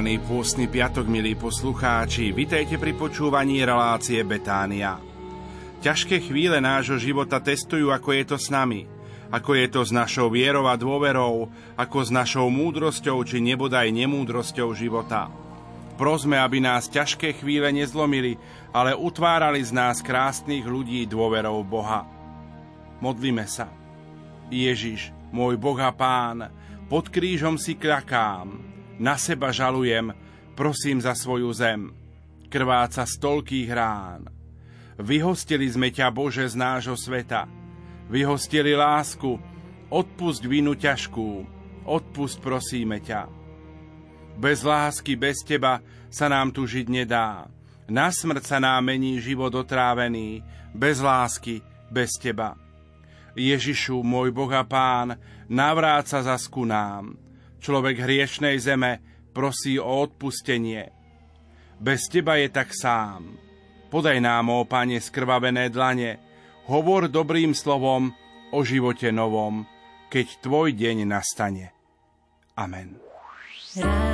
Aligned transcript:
Požehnaný 0.00 0.24
pôstny 0.24 0.64
piatok, 0.64 1.12
milí 1.12 1.36
poslucháči, 1.36 2.32
vitajte 2.32 2.80
pri 2.80 2.96
počúvaní 2.96 3.60
relácie 3.60 4.16
Betánia. 4.24 4.96
Ťažké 5.84 6.24
chvíle 6.24 6.56
nášho 6.56 6.96
života 6.96 7.36
testujú, 7.36 7.92
ako 7.92 8.16
je 8.16 8.24
to 8.24 8.40
s 8.40 8.48
nami, 8.48 8.88
ako 9.28 9.60
je 9.60 9.68
to 9.68 9.84
s 9.84 9.92
našou 9.92 10.32
vierou 10.32 10.64
a 10.72 10.80
dôverou, 10.80 11.52
ako 11.76 11.98
s 12.00 12.08
našou 12.08 12.48
múdrosťou 12.48 13.20
či 13.28 13.44
nebodaj 13.44 13.92
nemúdrosťou 13.92 14.72
života. 14.72 15.28
Prosme, 16.00 16.40
aby 16.40 16.64
nás 16.64 16.88
ťažké 16.88 17.36
chvíle 17.36 17.68
nezlomili, 17.68 18.40
ale 18.72 18.96
utvárali 18.96 19.60
z 19.60 19.76
nás 19.76 20.00
krásnych 20.00 20.64
ľudí 20.64 21.04
dôverou 21.04 21.60
Boha. 21.60 22.08
Modlíme 23.04 23.44
sa. 23.44 23.68
Ježiš, 24.48 25.12
môj 25.28 25.60
Boh 25.60 25.76
a 25.76 25.92
Pán, 25.92 26.48
pod 26.88 27.12
krížom 27.12 27.60
si 27.60 27.76
kľakám, 27.76 28.69
na 29.00 29.16
seba 29.16 29.48
žalujem, 29.48 30.12
prosím 30.52 31.00
za 31.00 31.16
svoju 31.16 31.48
zem. 31.56 31.88
Krváca 32.52 33.08
z 33.08 33.16
toľkých 33.16 33.70
rán. 33.72 34.28
Vyhostili 35.00 35.64
sme 35.64 35.88
ťa, 35.88 36.12
Bože, 36.12 36.44
z 36.44 36.60
nášho 36.60 37.00
sveta. 37.00 37.48
Vyhostili 38.12 38.76
lásku, 38.76 39.40
odpusť 39.88 40.42
vinu 40.44 40.76
ťažkú, 40.76 41.48
odpust 41.88 42.44
prosíme 42.44 43.00
ťa. 43.00 43.24
Bez 44.36 44.60
lásky, 44.60 45.16
bez 45.16 45.40
teba 45.48 45.80
sa 46.12 46.28
nám 46.28 46.52
tu 46.52 46.68
žiť 46.68 46.86
nedá. 46.92 47.48
Na 47.88 48.12
smrť 48.12 48.44
sa 48.44 48.58
nám 48.60 48.84
mení 48.84 49.16
život 49.16 49.50
otrávený, 49.56 50.44
bez 50.76 51.00
lásky, 51.00 51.64
bez 51.88 52.20
teba. 52.20 52.52
Ježišu, 53.32 54.04
môj 54.04 54.28
Boh 54.34 54.52
a 54.52 54.66
Pán, 54.66 55.16
navráca 55.48 56.20
zasku 56.20 56.68
nám 56.68 57.29
Človek 57.60 58.00
hriešnej 58.00 58.56
zeme 58.56 59.04
prosí 59.36 59.76
o 59.76 59.86
odpustenie. 59.86 60.88
Bez 61.80 62.08
teba 62.08 62.40
je 62.40 62.48
tak 62.48 62.72
sám. 62.72 63.36
Podaj 63.92 64.18
nám, 64.20 64.48
ó 64.48 64.64
Pane, 64.64 65.00
skrvavené 65.00 65.68
dlane, 65.68 66.20
hovor 66.68 67.08
dobrým 67.08 67.52
slovom 67.52 68.12
o 68.52 68.60
živote 68.64 69.12
novom, 69.12 69.68
keď 70.08 70.26
Tvoj 70.40 70.72
deň 70.72 71.04
nastane. 71.04 71.72
Amen. 72.56 72.96
Rád. 73.76 74.09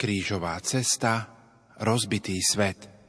Krížová 0.00 0.56
cesta, 0.64 1.28
rozbitý 1.76 2.40
svet– 2.40 2.88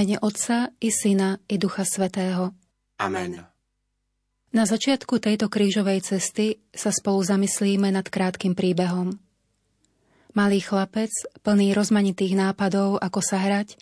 mene 0.00 0.16
Otca 0.16 0.72
i 0.80 0.88
Syna 0.88 1.36
i 1.44 1.60
Ducha 1.60 1.84
Svetého. 1.84 2.56
Amen. 2.96 3.44
Na 4.48 4.64
začiatku 4.64 5.20
tejto 5.20 5.52
krížovej 5.52 6.00
cesty 6.00 6.56
sa 6.72 6.88
spolu 6.88 7.20
zamyslíme 7.20 7.92
nad 7.92 8.08
krátkým 8.08 8.56
príbehom. 8.56 9.20
Malý 10.32 10.64
chlapec, 10.64 11.12
plný 11.44 11.76
rozmanitých 11.76 12.32
nápadov, 12.32 12.96
ako 12.96 13.20
sa 13.20 13.44
hrať, 13.44 13.76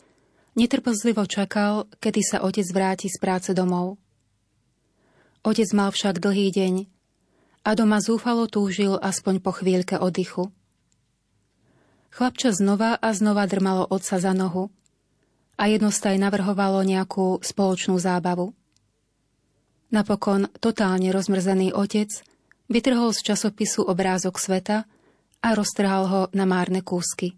netrpezlivo 0.58 1.22
čakal, 1.22 1.86
kedy 2.02 2.20
sa 2.26 2.42
otec 2.42 2.66
vráti 2.74 3.06
z 3.06 3.22
práce 3.22 3.54
domov. 3.54 3.94
Otec 5.46 5.70
mal 5.70 5.94
však 5.94 6.18
dlhý 6.18 6.50
deň 6.50 6.74
a 7.62 7.78
doma 7.78 8.02
zúfalo 8.02 8.50
túžil 8.50 8.98
aspoň 8.98 9.38
po 9.38 9.54
chvíľke 9.54 9.94
oddychu. 9.94 10.50
Chlapča 12.10 12.50
znova 12.50 12.98
a 12.98 13.14
znova 13.14 13.46
drmalo 13.46 13.86
otca 13.86 14.18
za 14.18 14.34
nohu– 14.34 14.74
a 15.58 15.66
jednostaj 15.66 16.14
navrhovalo 16.22 16.86
nejakú 16.86 17.42
spoločnú 17.42 17.98
zábavu. 17.98 18.54
Napokon 19.90 20.46
totálne 20.62 21.10
rozmrzený 21.10 21.74
otec 21.74 22.22
vytrhol 22.70 23.10
z 23.10 23.34
časopisu 23.34 23.82
obrázok 23.82 24.38
sveta 24.38 24.86
a 25.42 25.48
roztrhal 25.58 26.04
ho 26.06 26.22
na 26.30 26.46
márne 26.46 26.86
kúsky. 26.86 27.34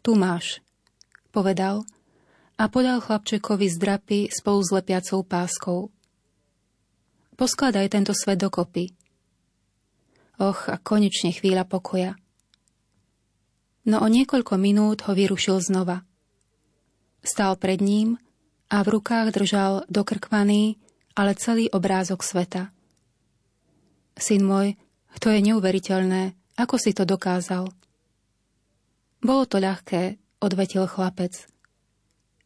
Tu 0.00 0.16
máš, 0.16 0.64
povedal 1.28 1.84
a 2.56 2.72
podal 2.72 3.04
chlapčekovi 3.04 3.68
z 3.68 3.76
drapy 3.76 4.18
spolu 4.32 4.60
s 4.64 4.70
lepiacou 4.72 5.20
páskou. 5.20 5.92
Poskladaj 7.36 7.92
tento 7.92 8.16
svet 8.16 8.40
dokopy. 8.40 8.96
Och, 10.40 10.72
a 10.72 10.80
konečne 10.80 11.36
chvíľa 11.36 11.68
pokoja. 11.68 12.16
No 13.84 14.00
o 14.00 14.08
niekoľko 14.08 14.56
minút 14.56 15.04
ho 15.04 15.12
vyrušil 15.12 15.60
znova– 15.60 16.00
Stál 17.20 17.56
pred 17.60 17.80
ním 17.80 18.16
a 18.72 18.80
v 18.80 18.96
rukách 18.96 19.34
držal 19.34 19.84
dokrkvaný, 19.92 20.80
ale 21.18 21.36
celý 21.36 21.68
obrázok 21.68 22.24
sveta. 22.24 22.72
Syn 24.16 24.44
môj, 24.44 24.76
to 25.20 25.28
je 25.28 25.40
neuveriteľné, 25.42 26.32
ako 26.56 26.76
si 26.80 26.96
to 26.96 27.04
dokázal. 27.04 27.68
Bolo 29.20 29.44
to 29.44 29.60
ľahké, 29.60 30.16
odvetil 30.40 30.88
chlapec. 30.88 31.44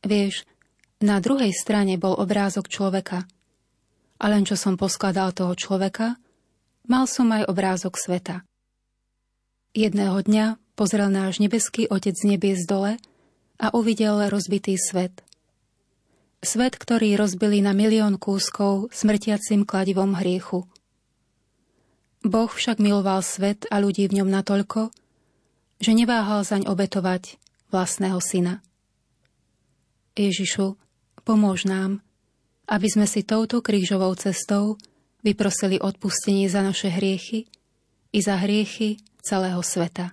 Vieš, 0.03 0.43
na 1.05 1.23
druhej 1.23 1.55
strane 1.55 1.95
bol 2.01 2.19
obrázok 2.19 2.67
človeka. 2.67 3.31
A 4.19 4.25
len 4.27 4.43
čo 4.43 4.59
som 4.59 4.75
poskladal 4.75 5.31
toho 5.31 5.55
človeka, 5.55 6.19
mal 6.91 7.07
som 7.07 7.31
aj 7.31 7.47
obrázok 7.47 7.95
sveta. 7.95 8.43
Jedného 9.75 10.19
dňa 10.23 10.59
pozrel 10.79 11.11
náš 11.11 11.43
nebeský 11.43 11.87
Otec 11.91 12.15
z 12.15 12.25
nebies 12.27 12.67
dole 12.67 12.99
a 13.65 13.73
uvidel 13.73 14.29
rozbitý 14.29 14.77
svet. 14.77 15.25
Svet, 16.45 16.77
ktorý 16.77 17.17
rozbili 17.17 17.65
na 17.65 17.73
milión 17.73 18.21
kúskov 18.21 18.93
smrtiacim 18.93 19.65
kladivom 19.65 20.13
hriechu. 20.21 20.69
Boh 22.21 22.53
však 22.53 22.77
miloval 22.77 23.25
svet 23.25 23.65
a 23.73 23.81
ľudí 23.81 24.05
v 24.05 24.21
ňom 24.21 24.29
natoľko, 24.29 24.93
že 25.81 25.97
neváhal 25.97 26.45
zaň 26.45 26.69
obetovať 26.69 27.41
vlastného 27.73 28.21
syna. 28.21 28.61
Ježišu, 30.13 30.77
pomôž 31.25 31.65
nám, 31.65 32.05
aby 32.69 32.89
sme 32.93 33.09
si 33.09 33.25
touto 33.25 33.65
krížovou 33.65 34.13
cestou 34.21 34.77
vyprosili 35.25 35.81
odpustenie 35.81 36.53
za 36.53 36.61
naše 36.61 36.93
hriechy 36.93 37.49
i 38.13 38.19
za 38.21 38.37
hriechy 38.37 39.01
celého 39.25 39.65
sveta. 39.65 40.13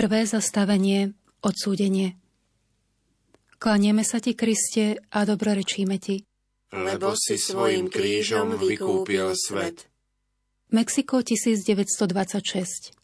Prvé 0.00 0.24
zastavenie 0.24 1.12
odsúdenie. 1.44 2.16
Klanieme 3.60 4.00
sa 4.00 4.16
ti, 4.16 4.32
Kriste, 4.32 4.96
a 5.12 5.28
dobrorečíme 5.28 6.00
ti. 6.00 6.24
Lebo 6.72 7.12
si 7.12 7.36
svojim 7.36 7.92
krížom 7.92 8.56
vykúpil 8.56 9.36
svet. 9.36 9.92
Mexiko 10.72 11.20
1926 11.20 12.96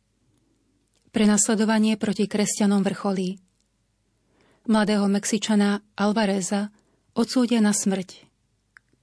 Prenasledovanie 1.13 2.01
proti 2.01 2.25
kresťanom 2.25 2.81
vrcholí. 2.81 3.45
Mladého 4.65 5.05
Mexičana 5.05 5.85
Alvareza 6.01 6.73
odsúdia 7.13 7.61
na 7.61 7.77
smrť. 7.77 8.25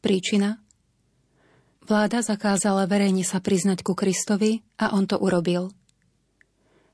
Príčina? 0.01 0.65
Vláda 1.85 2.25
zakázala 2.25 2.89
verejne 2.89 3.21
sa 3.21 3.37
priznať 3.37 3.85
ku 3.85 3.93
Kristovi 3.93 4.65
a 4.81 4.97
on 4.97 5.05
to 5.05 5.21
urobil. 5.21 5.69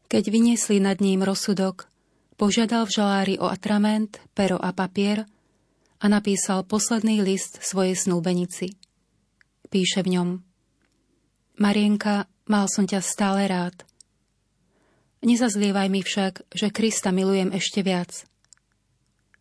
Keď 0.10 0.24
vyniesli 0.34 0.82
nad 0.82 0.98
ním 1.06 1.22
rozsudok, 1.22 1.86
požiadal 2.34 2.90
v 2.90 2.94
žalári 2.98 3.36
o 3.38 3.46
atrament, 3.46 4.18
pero 4.34 4.58
a 4.58 4.74
papier 4.74 5.30
a 6.02 6.06
napísal 6.10 6.66
posledný 6.66 7.22
list 7.22 7.62
svojej 7.62 7.94
snúbenici. 7.94 8.74
Píše 9.70 10.02
v 10.02 10.18
ňom 10.18 10.30
Marienka, 11.62 12.26
mal 12.50 12.66
som 12.66 12.90
ťa 12.90 13.06
stále 13.06 13.46
rád. 13.46 13.86
Nezazlievaj 15.22 15.94
mi 15.94 16.02
však, 16.02 16.58
že 16.58 16.74
Krista 16.74 17.14
milujem 17.14 17.54
ešte 17.54 17.86
viac. 17.86 18.26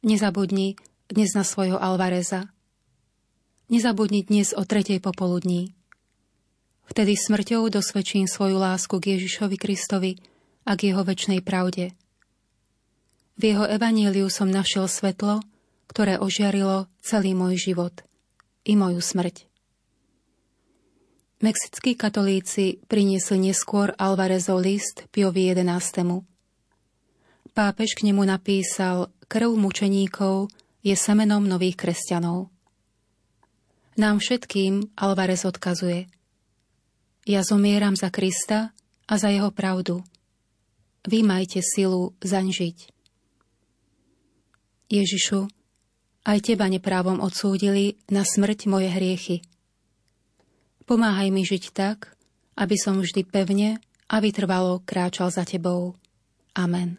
Nezabudni 0.05 0.76
dnes 1.09 1.32
na 1.32 1.49
svojho 1.49 1.81
Alvareza. 1.81 2.53
Nezabudni 3.73 4.21
dnes 4.21 4.53
o 4.53 4.69
tretej 4.69 5.00
popoludní. 5.00 5.73
Vtedy 6.93 7.17
smrťou 7.17 7.73
dosvedčím 7.73 8.29
svoju 8.29 8.61
lásku 8.61 8.93
k 9.00 9.17
Ježišovi 9.17 9.56
Kristovi, 9.56 10.12
a 10.69 10.76
k 10.76 10.93
jeho 10.93 11.00
väčšnej 11.00 11.41
pravde. 11.41 11.97
V 13.41 13.43
jeho 13.56 13.65
evaníliu 13.65 14.29
som 14.29 14.53
našiel 14.53 14.85
svetlo, 14.85 15.41
ktoré 15.88 16.20
ožiarilo 16.20 16.93
celý 17.00 17.32
môj 17.32 17.56
život 17.56 18.05
i 18.69 18.76
moju 18.76 19.00
smrť. 19.00 19.49
Mexickí 21.41 21.94
katolíci 21.97 22.82
priniesli 22.91 23.38
neskôr 23.41 23.94
Alvarezov 23.97 24.61
list 24.61 25.09
Piovi 25.09 25.55
XI. 25.55 26.26
Pápež 27.55 27.94
k 27.97 28.11
nemu 28.11 28.26
napísal 28.26 29.09
Krv 29.31 29.55
mučeníkov 29.55 30.50
je 30.82 30.99
semenom 30.99 31.47
nových 31.47 31.79
kresťanov. 31.79 32.50
Nám 33.97 34.19
všetkým 34.19 34.99
Alvarez 34.99 35.47
odkazuje 35.47 36.11
Ja 37.23 37.47
zomieram 37.47 37.94
za 37.94 38.11
Krista 38.11 38.75
a 39.06 39.14
za 39.14 39.31
jeho 39.31 39.55
pravdu– 39.55 40.03
vy 41.05 41.23
majte 41.23 41.61
silu 41.61 42.17
zaň. 42.25 42.75
Ježišu, 44.89 45.53
aj 46.25 46.39
teba 46.41 46.65
neprávom 46.73 47.21
odsúdili 47.21 48.00
na 48.09 48.25
smrť 48.25 48.65
moje 48.73 48.89
hriechy. 48.89 49.37
Pomáhaj 50.89 51.29
mi 51.29 51.45
žiť 51.45 51.65
tak, 51.77 52.17
aby 52.56 52.77
som 52.81 52.97
vždy 52.97 53.29
pevne 53.29 53.77
a 54.09 54.17
vytrvalo 54.25 54.81
kráčal 54.89 55.29
za 55.29 55.45
tebou. 55.45 55.93
Amen. 56.56 56.97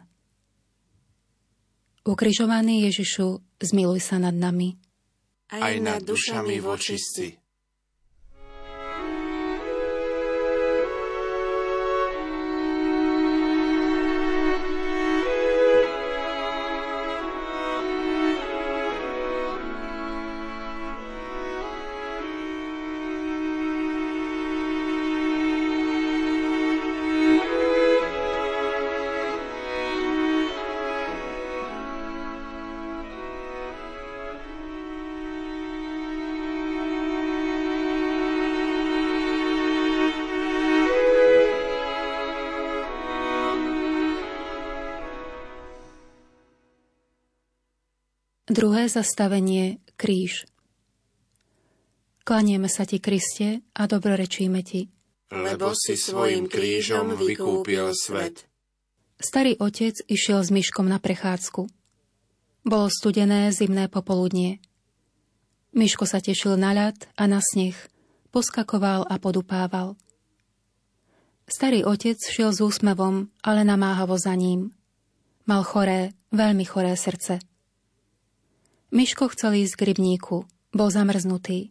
Ukrižovaný 2.06 2.86
Ježišu, 2.86 3.42
zmiluj 3.58 4.00
sa 4.00 4.22
nad 4.22 4.32
nami. 4.32 4.78
Aj 5.50 5.74
nad 5.82 5.98
dušami 6.06 6.62
vočistí. 6.62 7.39
Druhé 48.60 48.92
zastavenie 48.92 49.80
Kríž 49.96 50.44
Klanieme 52.28 52.68
sa 52.68 52.84
ti, 52.84 53.00
Kriste, 53.00 53.64
a 53.72 53.88
dobrorečíme 53.88 54.60
ti. 54.60 54.92
Lebo 55.32 55.72
si 55.72 55.96
svojim 55.96 56.44
krížom 56.44 57.16
vykúpil 57.16 57.96
svet. 57.96 58.44
Starý 59.16 59.56
otec 59.56 60.04
išiel 60.04 60.44
s 60.44 60.52
myškom 60.52 60.84
na 60.84 61.00
prechádzku. 61.00 61.72
Bolo 62.68 62.92
studené 62.92 63.48
zimné 63.48 63.88
popoludnie. 63.88 64.60
Myško 65.72 66.04
sa 66.04 66.20
tešil 66.20 66.60
na 66.60 66.76
ľad 66.76 67.08
a 67.16 67.24
na 67.24 67.40
sneh, 67.40 67.80
poskakoval 68.28 69.08
a 69.08 69.16
podupával. 69.16 69.96
Starý 71.48 71.80
otec 71.88 72.20
šiel 72.20 72.52
s 72.52 72.60
úsmevom, 72.60 73.32
ale 73.40 73.64
namáhavo 73.64 74.20
za 74.20 74.36
ním. 74.36 74.76
Mal 75.48 75.64
choré, 75.64 76.12
veľmi 76.28 76.68
choré 76.68 76.92
srdce– 76.92 77.40
Myško 78.90 79.30
chcel 79.30 79.62
ísť 79.62 79.74
k 79.78 79.82
rybníku. 79.94 80.50
Bol 80.74 80.88
zamrznutý. 80.90 81.70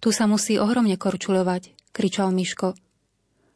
Tu 0.00 0.08
sa 0.16 0.24
musí 0.24 0.56
ohromne 0.56 0.96
korčulovať, 0.96 1.76
kričal 1.92 2.32
Myško. 2.32 2.72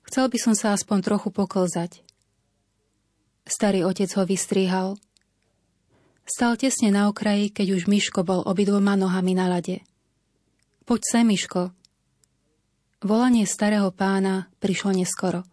Chcel 0.04 0.28
by 0.28 0.36
som 0.36 0.52
sa 0.52 0.76
aspoň 0.76 1.00
trochu 1.00 1.32
poklzať. 1.32 2.04
Starý 3.48 3.88
otec 3.88 4.12
ho 4.12 4.28
vystrihal. 4.28 5.00
Stal 6.28 6.60
tesne 6.60 6.92
na 6.92 7.08
okraji, 7.08 7.48
keď 7.48 7.80
už 7.80 7.88
Myško 7.88 8.28
bol 8.28 8.44
obidvoma 8.44 8.92
nohami 8.92 9.32
na 9.32 9.48
lade. 9.48 9.80
Poď 10.84 11.00
sem, 11.00 11.24
Myško. 11.24 11.72
Volanie 13.00 13.48
starého 13.48 13.88
pána 13.88 14.52
prišlo 14.60 14.92
neskoro. 14.92 15.48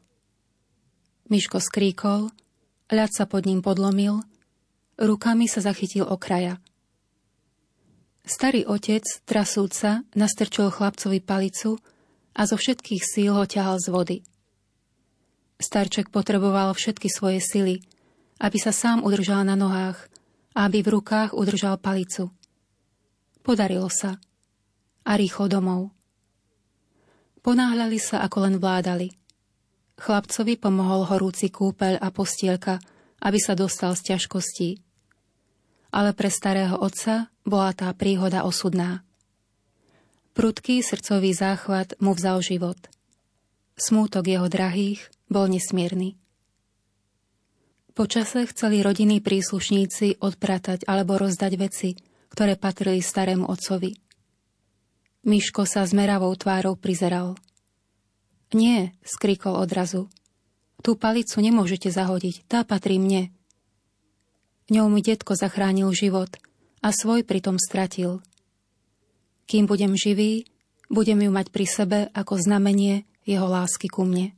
Myško 1.31 1.63
skríkol, 1.63 2.35
ľad 2.91 3.15
sa 3.15 3.23
pod 3.23 3.47
ním 3.47 3.63
podlomil, 3.63 4.27
rukami 4.99 5.47
sa 5.47 5.63
zachytil 5.63 6.03
okraja. 6.03 6.59
Starý 8.27 8.67
otec, 8.67 9.07
trasúca, 9.24 10.03
nastrčil 10.12 10.67
chlapcovi 10.67 11.24
palicu 11.24 11.79
a 12.36 12.43
zo 12.43 12.60
všetkých 12.60 13.00
síl 13.00 13.31
ho 13.31 13.48
ťahal 13.48 13.79
z 13.79 13.88
vody. 13.88 14.17
Starček 15.63 16.12
potreboval 16.12 16.75
všetky 16.75 17.07
svoje 17.07 17.39
sily, 17.39 17.79
aby 18.43 18.60
sa 18.60 18.75
sám 18.75 19.07
udržal 19.07 19.48
na 19.48 19.55
nohách 19.55 20.12
a 20.51 20.67
aby 20.67 20.84
v 20.84 21.00
rukách 21.00 21.31
udržal 21.39 21.79
palicu. 21.79 22.27
Podarilo 23.48 23.88
sa. 23.88 24.19
A 25.07 25.15
rýchlo 25.15 25.48
domov. 25.48 25.96
Ponáhľali 27.39 27.96
sa, 27.96 28.19
ako 28.27 28.38
len 28.43 28.55
vládali. 28.60 29.07
Chlapcovi 29.96 30.60
pomohol 30.60 31.07
horúci 31.07 31.48
kúpeľ 31.48 32.03
a 32.03 32.12
postielka, 32.12 32.75
aby 33.24 33.39
sa 33.39 33.55
dostal 33.55 33.96
z 33.96 34.13
ťažkostí 34.13 34.87
ale 35.91 36.12
pre 36.12 36.27
starého 36.32 36.77
otca 36.79 37.32
bola 37.48 37.72
tá 37.72 37.91
príhoda 37.96 38.44
osudná. 38.44 39.03
Prudký 40.38 40.86
srdcový 40.86 41.34
záchvat 41.34 41.98
mu 41.98 42.13
vzal 42.13 42.46
život. 42.46 42.77
Smútok 43.77 44.29
jeho 44.29 44.46
drahých 44.46 45.01
bol 45.29 45.50
nesmierny. 45.50 46.13
Počase 47.98 48.46
chceli 48.53 48.86
rodinní 48.86 49.25
príslušníci 49.25 50.22
odpratať 50.22 50.86
alebo 50.86 51.17
rozdať 51.17 51.53
veci, 51.58 51.98
ktoré 52.29 52.53
patrili 52.53 53.01
starému 53.01 53.50
otcovi. 53.50 53.98
Miško 55.25 55.65
sa 55.65 55.82
s 55.82 55.98
meravou 55.98 56.29
tvárou 56.38 56.77
prizeral. 56.77 57.34
Nie, 58.53 58.94
skrikol 59.01 59.58
odrazu. 59.58 60.08
Tú 60.86 60.94
palicu 60.94 61.41
nemôžete 61.41 61.89
zahodiť, 61.89 62.46
tá 62.46 62.62
patrí 62.62 63.01
mne. 63.01 63.34
Ňou 64.67 64.91
mi 64.91 65.00
detko 65.00 65.31
zachránil 65.31 65.88
život 65.95 66.27
a 66.83 66.91
svoj 66.91 67.24
pritom 67.24 67.55
stratil. 67.55 68.19
Kým 69.47 69.63
budem 69.63 69.95
živý, 69.95 70.43
budem 70.91 71.24
ju 71.24 71.31
mať 71.31 71.47
pri 71.55 71.65
sebe 71.67 72.00
ako 72.12 72.36
znamenie 72.36 73.07
jeho 73.24 73.47
lásky 73.47 73.88
ku 73.88 74.03
mne. 74.03 74.36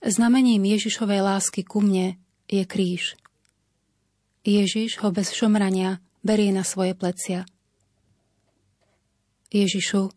Znamením 0.00 0.64
Ježišovej 0.64 1.20
lásky 1.20 1.68
ku 1.68 1.84
mne 1.84 2.16
je 2.48 2.64
kríž. 2.64 3.20
Ježiš 4.46 5.02
ho 5.02 5.10
bez 5.10 5.34
šomrania 5.34 5.98
berie 6.22 6.54
na 6.54 6.62
svoje 6.62 6.94
plecia. 6.94 7.44
Ježišu, 9.50 10.14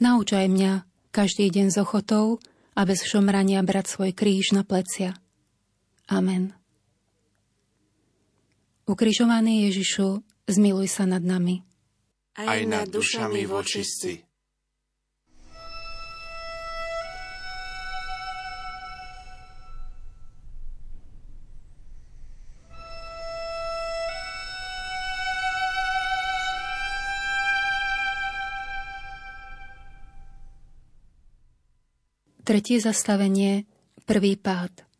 naučaj 0.00 0.48
mňa 0.48 0.88
každý 1.12 1.52
deň 1.52 1.66
s 1.70 1.76
ochotou 1.76 2.40
a 2.72 2.80
bez 2.88 3.04
šomrania 3.04 3.60
brať 3.60 3.86
svoj 3.92 4.10
kríž 4.16 4.56
na 4.56 4.64
plecia. 4.64 5.14
Amen. 6.08 6.61
Ukrižovaný 8.82 9.70
Ježišu, 9.70 10.26
zmiluj 10.50 10.90
sa 10.90 11.06
nad 11.06 11.22
nami. 11.22 11.62
Aj 12.34 12.58
nad 12.66 12.90
dušami 12.90 13.46
vočistí. 13.46 14.26
Tretie 32.42 32.82
zastavenie, 32.82 33.70
prvý 34.02 34.34
pád. 34.34 34.91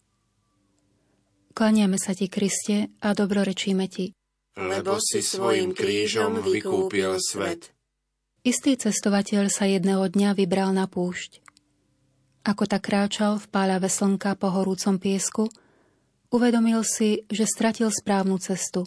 Klaniame 1.52 2.00
sa 2.00 2.16
ti, 2.16 2.26
Kriste, 2.32 2.88
a 3.04 3.12
dobrorečíme 3.12 3.86
ti. 3.86 4.16
Lebo 4.56 4.96
si 5.00 5.20
svojim 5.20 5.76
krížom 5.76 6.40
vykúpil 6.40 7.20
svet. 7.20 7.72
Istý 8.42 8.80
cestovateľ 8.80 9.52
sa 9.52 9.68
jedného 9.68 10.08
dňa 10.08 10.34
vybral 10.34 10.74
na 10.74 10.90
púšť. 10.90 11.44
Ako 12.42 12.66
tak 12.66 12.90
kráčal 12.90 13.38
v 13.38 13.46
páľave 13.52 13.86
slnka 13.86 14.34
po 14.34 14.50
horúcom 14.50 14.98
piesku, 14.98 15.46
uvedomil 16.34 16.82
si, 16.82 17.22
že 17.30 17.46
stratil 17.46 17.94
správnu 17.94 18.40
cestu. 18.42 18.82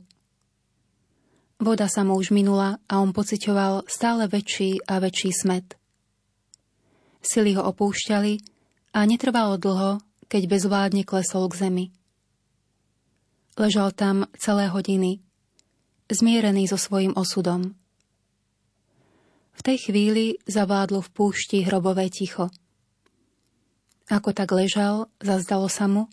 Voda 1.55 1.87
sa 1.87 2.03
mu 2.03 2.19
už 2.19 2.35
minula 2.35 2.83
a 2.91 2.99
on 2.99 3.15
pocitoval 3.15 3.87
stále 3.87 4.27
väčší 4.27 4.83
a 4.83 4.99
väčší 4.99 5.31
smet– 5.31 5.73
Sily 7.25 7.57
ho 7.57 7.65
opúšťali 7.65 8.33
a 8.93 9.01
netrvalo 9.09 9.57
dlho, 9.57 9.97
keď 10.29 10.41
bezvládne 10.45 11.01
klesol 11.01 11.49
k 11.49 11.67
zemi. 11.67 11.85
Ležal 13.55 13.95
tam 13.95 14.27
celé 14.35 14.67
hodiny, 14.67 15.23
zmierený 16.11 16.67
so 16.67 16.75
svojím 16.75 17.15
osudom. 17.15 17.75
V 19.55 19.61
tej 19.63 19.77
chvíli 19.87 20.35
zavádlo 20.43 20.99
v 20.99 21.09
púšti 21.15 21.63
hrobové 21.63 22.11
ticho. 22.11 22.51
Ako 24.11 24.35
tak 24.35 24.51
ležal, 24.51 25.07
zazdalo 25.23 25.71
sa 25.71 25.87
mu, 25.87 26.11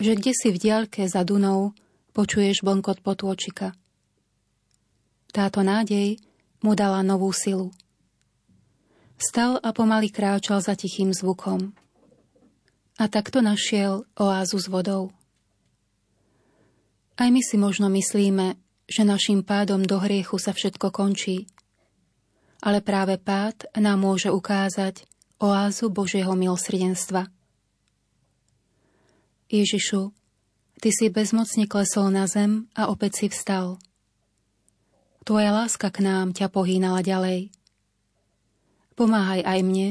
že 0.00 0.16
kde 0.16 0.32
si 0.32 0.48
v 0.48 0.58
diaľke 0.58 1.04
za 1.06 1.22
Dunou 1.22 1.76
počuješ 2.16 2.64
bonkot 2.64 3.04
potôčika. 3.04 3.76
Táto 5.30 5.60
nádej 5.60 6.16
mu 6.64 6.72
dala 6.72 7.04
novú 7.04 7.30
silu– 7.30 7.70
Stal 9.22 9.54
a 9.62 9.70
pomaly 9.70 10.10
kráčal 10.10 10.58
za 10.58 10.74
tichým 10.74 11.14
zvukom. 11.14 11.70
A 12.98 13.06
takto 13.06 13.38
našiel 13.38 14.02
oázu 14.18 14.58
s 14.58 14.66
vodou. 14.66 15.14
Aj 17.16 17.28
my 17.28 17.40
si 17.44 17.60
možno 17.60 17.92
myslíme, 17.92 18.56
že 18.88 19.02
našim 19.04 19.44
pádom 19.44 19.84
do 19.84 20.00
hriechu 20.00 20.36
sa 20.40 20.52
všetko 20.52 20.92
končí. 20.92 21.48
Ale 22.62 22.80
práve 22.80 23.18
pád 23.18 23.68
nám 23.76 24.04
môže 24.04 24.30
ukázať 24.30 25.04
oázu 25.42 25.90
Božieho 25.90 26.32
milosrdenstva. 26.38 27.28
Ježišu, 29.52 30.14
Ty 30.82 30.90
si 30.90 31.14
bezmocne 31.14 31.70
klesol 31.70 32.10
na 32.10 32.26
zem 32.26 32.66
a 32.74 32.90
opäť 32.90 33.22
si 33.22 33.26
vstal. 33.30 33.78
Tvoja 35.22 35.54
láska 35.54 35.94
k 35.94 36.02
nám 36.02 36.34
ťa 36.34 36.50
pohýnala 36.50 37.06
ďalej– 37.06 37.48
Pomáhaj 38.92 39.40
aj 39.40 39.60
mne, 39.64 39.88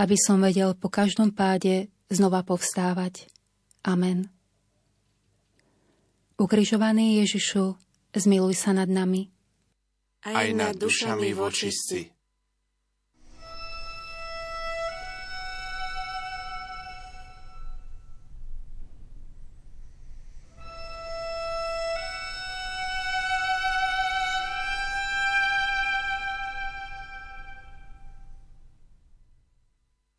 aby 0.00 0.16
som 0.16 0.40
vedel 0.40 0.72
po 0.72 0.88
každom 0.88 1.28
páde 1.28 1.92
znova 2.08 2.40
povstávať. 2.40 3.28
Amen. 3.84 4.32
Ukrižovaný 6.40 7.20
Ježišu, 7.20 7.76
zmiluj 8.16 8.56
sa 8.56 8.72
nad 8.72 8.88
nami. 8.88 9.28
Aj 10.24 10.48
nad 10.56 10.72
dušami 10.72 11.36
vočistí. 11.36 12.08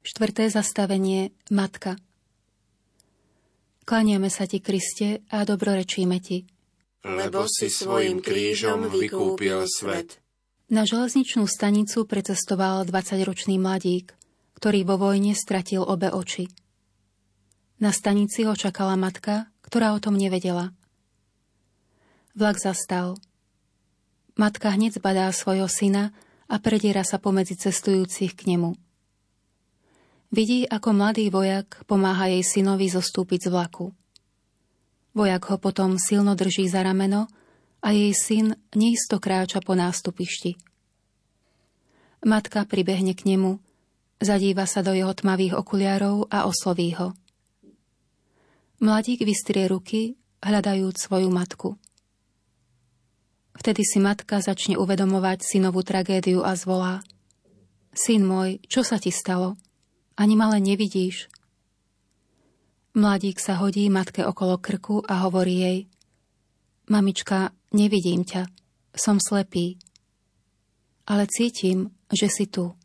Štvrté 0.06 0.54
zastavenie 0.54 1.34
Matka 1.50 1.98
Klaniame 3.92 4.32
sa 4.32 4.48
ti, 4.48 4.64
Kriste, 4.64 5.20
a 5.36 5.44
dobrorečíme 5.44 6.24
ti. 6.24 6.48
Lebo 7.04 7.44
si 7.44 7.68
svojim 7.68 8.24
krížom 8.24 8.88
vykúpil 8.88 9.68
svet. 9.68 10.24
Na 10.72 10.88
železničnú 10.88 11.44
stanicu 11.44 12.08
precestoval 12.08 12.88
20-ročný 12.88 13.60
mladík, 13.60 14.16
ktorý 14.56 14.88
vo 14.88 14.96
vojne 14.96 15.36
stratil 15.36 15.84
obe 15.84 16.08
oči. 16.08 16.48
Na 17.84 17.92
stanici 17.92 18.48
ho 18.48 18.56
čakala 18.56 18.96
matka, 18.96 19.52
ktorá 19.68 19.92
o 19.92 20.00
tom 20.00 20.16
nevedela. 20.16 20.72
Vlak 22.32 22.64
zastal. 22.64 23.20
Matka 24.40 24.72
hneď 24.72 25.04
zbadá 25.04 25.28
svojho 25.36 25.68
syna 25.68 26.16
a 26.48 26.64
prediera 26.64 27.04
sa 27.04 27.20
pomedzi 27.20 27.60
cestujúcich 27.60 28.40
k 28.40 28.56
nemu– 28.56 28.72
Vidí, 30.32 30.64
ako 30.64 30.96
mladý 30.96 31.28
vojak 31.28 31.84
pomáha 31.84 32.32
jej 32.32 32.40
synovi 32.40 32.88
zostúpiť 32.88 33.46
z 33.46 33.52
vlaku. 33.52 33.92
Vojak 35.12 35.44
ho 35.52 35.58
potom 35.60 36.00
silno 36.00 36.40
drží 36.40 36.72
za 36.72 36.88
rameno 36.88 37.28
a 37.84 37.92
jej 37.92 38.16
syn 38.16 38.56
neisto 38.72 39.20
kráča 39.20 39.60
po 39.60 39.76
nástupišti. 39.76 40.56
Matka 42.24 42.64
pribehne 42.64 43.12
k 43.12 43.28
nemu, 43.28 43.60
zadíva 44.24 44.64
sa 44.64 44.80
do 44.80 44.96
jeho 44.96 45.12
tmavých 45.12 45.52
okuliarov 45.60 46.32
a 46.32 46.48
osloví 46.48 46.96
ho. 46.96 47.12
Mladík 48.80 49.28
vystrie 49.28 49.68
ruky, 49.68 50.16
hľadajúc 50.40 50.96
svoju 50.96 51.28
matku. 51.28 51.76
Vtedy 53.52 53.84
si 53.84 54.00
matka 54.00 54.40
začne 54.40 54.80
uvedomovať 54.80 55.44
synovú 55.44 55.84
tragédiu 55.84 56.40
a 56.48 56.56
zvolá. 56.56 57.04
Syn 57.92 58.24
môj, 58.24 58.64
čo 58.72 58.88
sa 58.88 58.96
ti 58.96 59.12
stalo? 59.12 59.60
Ani 60.22 60.38
ma 60.38 60.54
nevidíš. 60.54 61.34
Mladík 62.94 63.42
sa 63.42 63.58
hodí 63.58 63.90
matke 63.90 64.22
okolo 64.22 64.62
krku 64.62 65.02
a 65.02 65.26
hovorí 65.26 65.58
jej 65.58 65.80
Mamička, 66.94 67.50
nevidím 67.74 68.22
ťa, 68.22 68.46
som 68.94 69.18
slepý, 69.18 69.82
ale 71.10 71.26
cítim, 71.26 71.90
že 72.14 72.30
si 72.30 72.46
tu. 72.46 72.78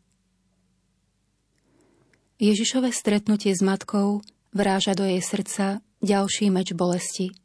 Ježišové 2.40 2.88
stretnutie 2.88 3.52
s 3.52 3.60
matkou 3.60 4.24
vráža 4.56 4.96
do 4.96 5.04
jej 5.04 5.20
srdca 5.20 5.84
ďalší 6.00 6.48
meč 6.48 6.72
bolesti. 6.72 7.36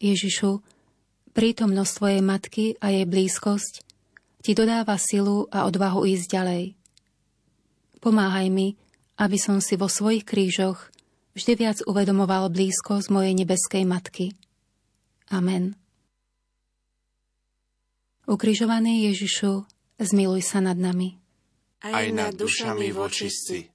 Ježišu, 0.00 0.64
prítomnosť 1.36 1.92
tvojej 2.00 2.22
matky 2.24 2.64
a 2.80 2.88
jej 2.96 3.04
blízkosť 3.04 3.84
ti 4.40 4.56
dodáva 4.56 4.96
silu 4.96 5.52
a 5.52 5.68
odvahu 5.68 6.08
ísť 6.08 6.32
ďalej– 6.32 6.64
Pomáhaj 8.04 8.52
mi, 8.52 8.76
aby 9.16 9.40
som 9.40 9.64
si 9.64 9.80
vo 9.80 9.88
svojich 9.88 10.28
krížoch 10.28 10.92
vždy 11.32 11.52
viac 11.56 11.78
uvedomoval 11.88 12.52
blízkosť 12.52 13.08
mojej 13.08 13.32
nebeskej 13.32 13.88
matky. 13.88 14.36
Amen. 15.32 15.72
Ukrižovaný 18.28 19.08
Ježišu, 19.08 19.64
zmiluj 19.96 20.44
sa 20.44 20.60
nad 20.60 20.76
nami. 20.76 21.16
Aj 21.80 22.04
nad 22.12 22.36
dušami 22.36 22.92
vočistí. 22.92 23.73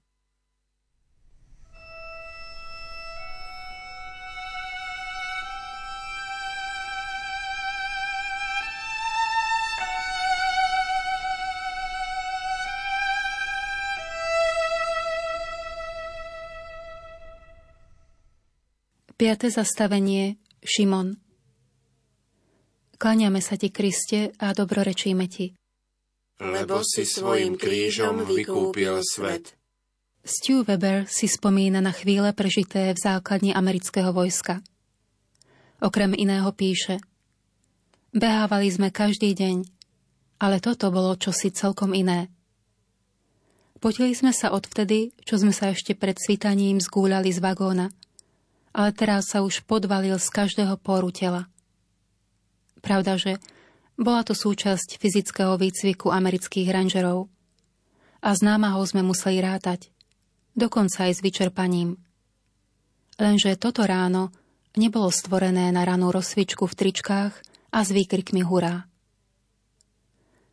5. 19.19 19.51
zastavenie 19.51 20.39
Šimon 20.63 21.19
Kláňame 22.95 23.43
sa 23.43 23.59
ti, 23.59 23.67
Kriste, 23.67 24.31
a 24.39 24.55
dobrorečíme 24.55 25.27
ti. 25.27 25.59
Lebo 26.39 26.79
si 26.88 27.03
svojim 27.03 27.59
krížom 27.59 28.23
vykúpil 28.23 29.03
svet. 29.03 29.59
Stu 30.23 30.63
Weber 30.63 31.03
si 31.11 31.27
spomína 31.27 31.83
na 31.83 31.91
chvíle 31.91 32.31
prežité 32.31 32.95
v 32.95 32.99
základni 33.03 33.51
amerického 33.51 34.15
vojska. 34.15 34.63
Okrem 35.83 36.15
iného 36.15 36.47
píše 36.55 37.03
Behávali 38.15 38.71
sme 38.71 38.88
každý 38.88 39.35
deň, 39.35 39.67
ale 40.39 40.63
toto 40.63 40.95
bolo 40.95 41.19
čosi 41.19 41.51
celkom 41.51 41.91
iné. 41.91 42.31
Potili 43.83 44.15
sme 44.15 44.31
sa 44.31 44.55
odvtedy, 44.55 45.11
čo 45.27 45.35
sme 45.35 45.51
sa 45.51 45.75
ešte 45.75 45.91
pred 45.91 46.15
svitaním 46.15 46.79
zgúľali 46.79 47.35
z 47.35 47.43
vagóna, 47.43 47.91
ale 48.73 48.89
teraz 48.93 49.33
sa 49.33 49.41
už 49.41 49.65
podvalil 49.65 50.17
z 50.21 50.27
každého 50.29 50.77
poru 50.79 51.09
tela. 51.09 51.49
Pravda, 52.79 53.19
že 53.19 53.41
bola 53.99 54.23
to 54.23 54.31
súčasť 54.31 54.95
fyzického 54.95 55.59
výcviku 55.59 56.07
amerických 56.13 56.71
rangerov 56.71 57.27
a 58.23 58.31
s 58.31 58.39
námahou 58.39 58.83
sme 58.88 59.03
museli 59.03 59.43
rátať, 59.43 59.91
dokonca 60.55 61.11
aj 61.11 61.19
s 61.19 61.23
vyčerpaním. 61.23 61.99
Lenže 63.19 63.59
toto 63.59 63.83
ráno 63.83 64.31
nebolo 64.79 65.11
stvorené 65.11 65.75
na 65.75 65.83
ranú 65.83 66.15
rozsvičku 66.15 66.63
v 66.63 66.77
tričkách 66.77 67.33
a 67.75 67.79
s 67.83 67.89
výkrikmi 67.91 68.47
hurá. 68.47 68.88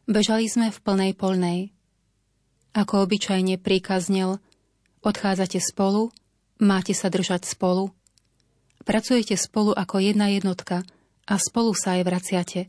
Bežali 0.06 0.50
sme 0.50 0.70
v 0.70 0.78
plnej 0.82 1.12
polnej, 1.14 1.60
ako 2.74 3.06
obyčajne 3.06 3.58
príkaznel, 3.58 4.38
odchádzate 5.02 5.58
spolu, 5.62 6.10
máte 6.58 6.94
sa 6.94 7.10
držať 7.10 7.46
spolu, 7.46 7.90
pracujete 8.86 9.34
spolu 9.34 9.74
ako 9.74 9.98
jedna 9.98 10.30
jednotka 10.30 10.86
a 11.26 11.34
spolu 11.42 11.74
sa 11.74 11.98
aj 11.98 12.02
vraciate. 12.06 12.60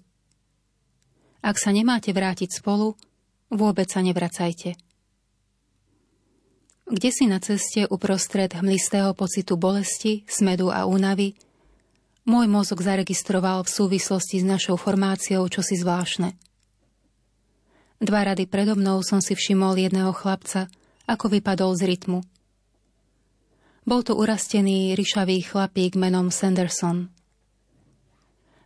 Ak 1.46 1.62
sa 1.62 1.70
nemáte 1.70 2.10
vrátiť 2.12 2.58
spolu, 2.58 2.98
vôbec 3.54 3.86
sa 3.88 4.02
nevracajte. 4.02 4.74
Kde 6.88 7.10
si 7.14 7.30
na 7.30 7.38
ceste 7.38 7.86
uprostred 7.86 8.50
hmlistého 8.58 9.14
pocitu 9.14 9.54
bolesti, 9.56 10.26
smedu 10.26 10.74
a 10.74 10.90
únavy, 10.90 11.38
môj 12.26 12.50
mozog 12.50 12.82
zaregistroval 12.82 13.62
v 13.64 13.70
súvislosti 13.70 14.42
s 14.42 14.46
našou 14.48 14.76
formáciou 14.76 15.46
čosi 15.48 15.78
zvláštne– 15.78 16.34
Dva 17.98 18.22
rady 18.22 18.46
predo 18.46 18.78
mnou 18.78 19.02
som 19.02 19.18
si 19.18 19.34
všimol 19.34 19.74
jedného 19.74 20.14
chlapca, 20.14 20.70
ako 21.10 21.34
vypadol 21.34 21.74
z 21.74 21.98
rytmu. 21.98 22.22
Bol 23.88 24.04
to 24.04 24.20
urastený, 24.20 25.00
ryšavý 25.00 25.48
chlapík 25.48 25.96
menom 25.96 26.28
Sanderson. 26.28 27.08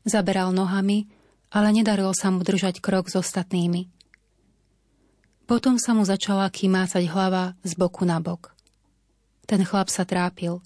Zaberal 0.01 0.49
nohami, 0.49 1.05
ale 1.53 1.69
nedarilo 1.69 2.09
sa 2.17 2.33
mu 2.33 2.41
držať 2.41 2.81
krok 2.81 3.05
s 3.05 3.21
ostatnými. 3.21 3.85
Potom 5.45 5.77
sa 5.77 5.93
mu 5.93 6.01
začala 6.01 6.49
kymácať 6.49 7.05
hlava 7.05 7.53
z 7.61 7.77
boku 7.77 8.01
na 8.01 8.17
bok. 8.17 8.57
Ten 9.45 9.61
chlap 9.61 9.93
sa 9.93 10.09
trápil. 10.09 10.57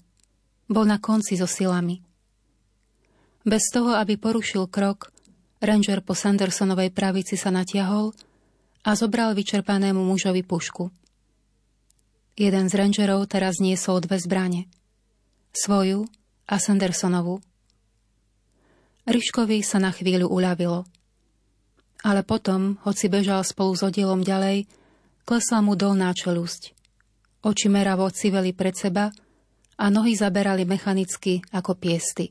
Bol 0.72 0.88
na 0.88 0.96
konci 0.96 1.36
so 1.36 1.44
silami. 1.44 2.00
Bez 3.44 3.68
toho, 3.68 3.92
aby 3.92 4.16
porušil 4.16 4.72
krok, 4.72 5.12
ranger 5.60 6.00
po 6.00 6.16
Sandersonovej 6.16 6.96
pravici 6.96 7.36
sa 7.36 7.52
natiahol 7.52 8.16
a 8.88 8.96
zobral 8.96 9.36
vyčerpanému 9.36 10.00
mužovi 10.00 10.40
pušku. 10.40 10.88
Jeden 12.36 12.68
z 12.68 12.76
rangerov 12.76 13.32
teraz 13.32 13.64
niesol 13.64 14.04
dve 14.04 14.20
zbrane. 14.20 14.68
Svoju 15.56 16.04
a 16.44 16.60
Sandersonovú. 16.60 17.40
Ryškovi 19.08 19.64
sa 19.64 19.80
na 19.80 19.88
chvíľu 19.88 20.28
uľavilo. 20.28 20.84
Ale 22.04 22.20
potom, 22.28 22.76
hoci 22.84 23.08
bežal 23.08 23.40
spolu 23.40 23.72
s 23.72 23.80
oddielom 23.80 24.20
ďalej, 24.20 24.68
klesla 25.24 25.64
mu 25.64 25.80
dolná 25.80 26.12
čelusť. 26.12 26.76
Oči 27.40 27.72
meravo 27.72 28.04
civeli 28.12 28.52
pred 28.52 28.76
seba 28.76 29.08
a 29.80 29.84
nohy 29.88 30.12
zaberali 30.12 30.68
mechanicky 30.68 31.40
ako 31.56 31.72
piesty. 31.72 32.28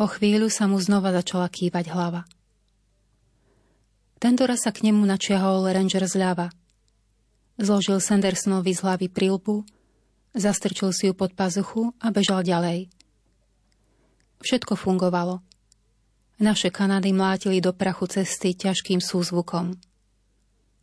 O 0.00 0.08
chvíľu 0.08 0.48
sa 0.48 0.64
mu 0.64 0.80
znova 0.80 1.12
začala 1.12 1.52
kývať 1.52 1.92
hlava. 1.92 2.24
Tento 4.16 4.48
raz 4.48 4.64
sa 4.64 4.72
k 4.72 4.88
nemu 4.88 5.04
načiahol 5.04 5.68
ranger 5.68 6.08
zľava. 6.08 6.48
Zložil 7.54 8.02
Sandersonovi 8.02 8.74
z 8.74 8.82
hlavy 8.82 9.06
prílbu, 9.06 9.62
zastrčil 10.34 10.90
si 10.90 11.06
ju 11.10 11.14
pod 11.14 11.32
pazuchu 11.38 11.94
a 12.02 12.10
bežal 12.10 12.42
ďalej. 12.42 12.90
Všetko 14.42 14.74
fungovalo. 14.74 15.40
Naše 16.42 16.74
Kanady 16.74 17.14
mlátili 17.14 17.62
do 17.62 17.70
prachu 17.70 18.10
cesty 18.10 18.58
ťažkým 18.58 18.98
súzvukom. 18.98 19.78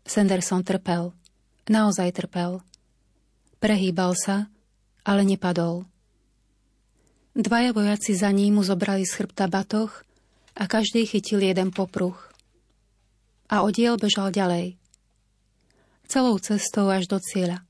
Sanderson 0.07 0.63
trpel. 0.63 1.11
Naozaj 1.67 2.09
trpel. 2.17 2.63
Prehýbal 3.61 4.17
sa, 4.17 4.49
ale 5.05 5.21
nepadol. 5.27 5.85
Dvaja 7.37 7.71
vojaci 7.71 8.17
za 8.17 8.31
ním 8.33 8.59
mu 8.59 8.63
zobrali 8.65 9.05
z 9.05 9.13
chrbta 9.13 9.45
batoh 9.47 9.91
a 10.57 10.67
každý 10.67 11.05
chytil 11.05 11.43
jeden 11.43 11.71
popruh 11.71 12.17
a 13.51 13.67
odiel 13.67 13.99
bežal 13.99 14.31
ďalej. 14.31 14.80
Celou 16.11 16.35
cestou 16.43 16.91
až 16.91 17.07
do 17.07 17.23
cieľa. 17.23 17.63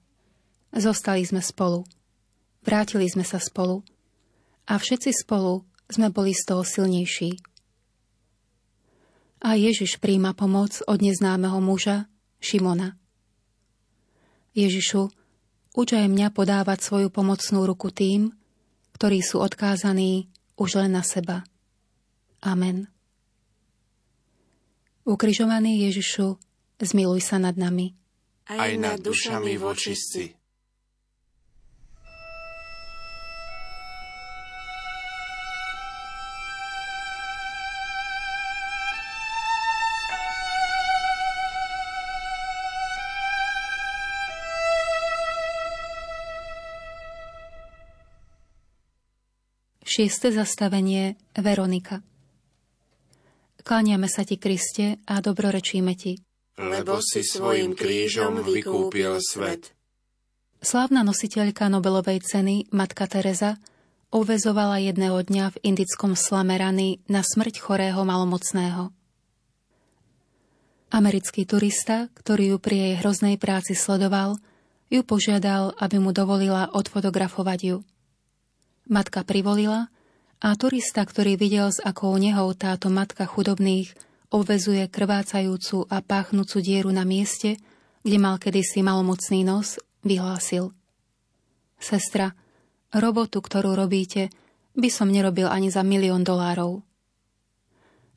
Zostali 0.74 1.22
sme 1.22 1.46
spolu. 1.46 1.86
Vrátili 2.66 3.06
sme 3.06 3.22
sa 3.22 3.38
spolu. 3.38 3.86
A 4.66 4.82
všetci 4.82 5.14
spolu 5.14 5.62
sme 5.86 6.10
boli 6.10 6.34
z 6.34 6.50
toho 6.50 6.66
silnejší. 6.66 7.38
A 9.46 9.54
Ježiš 9.54 10.02
príjma 10.02 10.34
pomoc 10.34 10.82
od 10.90 11.06
neznámeho 11.06 11.62
muža, 11.62 12.10
Šimona. 12.42 12.98
Ježišu, 14.58 15.14
uč 15.78 15.90
aj 15.94 16.10
mňa 16.10 16.34
podávať 16.34 16.82
svoju 16.82 17.14
pomocnú 17.14 17.70
ruku 17.70 17.94
tým, 17.94 18.34
ktorí 18.98 19.22
sú 19.22 19.38
odkázaní 19.38 20.34
už 20.58 20.82
len 20.82 20.98
na 20.98 21.06
seba. 21.06 21.46
Amen. 22.42 22.90
Ukrižovaný 25.06 25.86
Ježišu, 25.86 26.42
zmiluj 26.82 27.22
sa 27.22 27.38
nad 27.38 27.54
nami. 27.54 28.01
Aj 28.48 28.72
nad 28.78 28.98
dušami 28.98 29.58
vočistí. 29.58 30.34
Šieste 49.92 50.32
zastavenie 50.32 51.20
Veronika. 51.36 52.00
Kláňame 53.60 54.08
sa 54.08 54.24
ti, 54.24 54.40
Kriste, 54.40 55.04
a 55.04 55.20
dobrorečíme 55.20 55.92
ti. 56.00 56.31
Lebo 56.60 57.00
si 57.00 57.24
svojim 57.24 57.72
krížom 57.78 58.44
vykúpil 58.44 59.20
svet. 59.24 59.72
Slávna 60.62 61.02
nositeľka 61.02 61.72
Nobelovej 61.72 62.22
ceny, 62.22 62.70
matka 62.70 63.08
Teresa, 63.08 63.58
uvezovala 64.12 64.84
jedného 64.84 65.24
dňa 65.24 65.46
v 65.56 65.62
indickom 65.64 66.14
slame 66.14 66.60
rany 66.60 67.00
na 67.08 67.24
smrť 67.24 67.64
chorého 67.64 68.04
malomocného. 68.04 68.92
Americký 70.92 71.48
turista, 71.48 72.12
ktorý 72.20 72.54
ju 72.54 72.58
pri 72.60 72.76
jej 72.76 72.94
hroznej 73.00 73.40
práci 73.40 73.74
sledoval, 73.74 74.36
ju 74.92 75.08
požiadal, 75.08 75.72
aby 75.80 76.04
mu 76.04 76.12
dovolila 76.12 76.68
odfotografovať 76.76 77.60
ju. 77.64 77.78
Matka 78.92 79.24
privolila 79.24 79.88
a 80.44 80.52
turista, 80.60 81.08
ktorý 81.08 81.40
videl, 81.40 81.72
s 81.72 81.80
akou 81.80 82.12
nehou 82.20 82.52
táto 82.52 82.92
matka 82.92 83.24
chudobných 83.24 83.96
obvezuje 84.32 84.88
krvácajúcu 84.88 85.86
a 85.92 86.00
páchnúcu 86.00 86.64
dieru 86.64 86.90
na 86.90 87.04
mieste, 87.04 87.60
kde 88.02 88.18
mal 88.18 88.40
kedysi 88.40 88.82
malomocný 88.82 89.44
nos, 89.44 89.78
vyhlásil. 90.02 90.74
Sestra, 91.78 92.34
robotu, 92.96 93.44
ktorú 93.44 93.76
robíte, 93.76 94.32
by 94.74 94.90
som 94.90 95.12
nerobil 95.12 95.52
ani 95.52 95.68
za 95.68 95.84
milión 95.84 96.24
dolárov. 96.24 96.82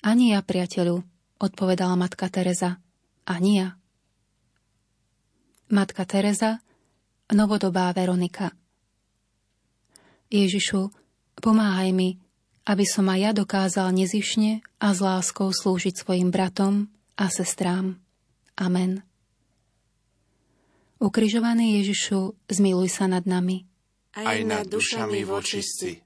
Ani 0.06 0.32
ja, 0.32 0.40
priateľu, 0.40 1.02
odpovedala 1.42 1.98
matka 1.98 2.30
Teresa. 2.30 2.78
Ani 3.26 3.60
ja. 3.60 3.74
Matka 5.72 6.04
Teresa, 6.06 6.60
novodobá 7.32 7.90
Veronika. 7.90 8.52
Ježišu, 10.28 10.92
Pomáhaj 11.34 11.90
mi, 11.90 12.16
aby 12.64 12.84
som 12.84 13.08
aj 13.08 13.18
ja 13.20 13.30
dokázal 13.32 13.92
nezišne 13.96 14.60
a 14.80 14.88
s 14.92 15.00
láskou 15.00 15.52
slúžiť 15.52 16.04
svojim 16.04 16.28
bratom 16.28 16.92
a 17.16 17.32
sestrám. 17.32 18.00
Amen. 18.60 19.00
Ukrižovaný 21.00 21.82
Ježišu, 21.82 22.36
zmiluj 22.48 22.88
sa 22.92 23.08
nad 23.10 23.26
nami. 23.26 23.66
Aj 24.14 24.38
nad 24.46 24.68
dušami 24.70 25.26
vočistých 25.26 26.03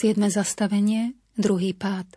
Siedme 0.00 0.32
zastavenie, 0.32 1.12
druhý 1.36 1.76
pád. 1.76 2.08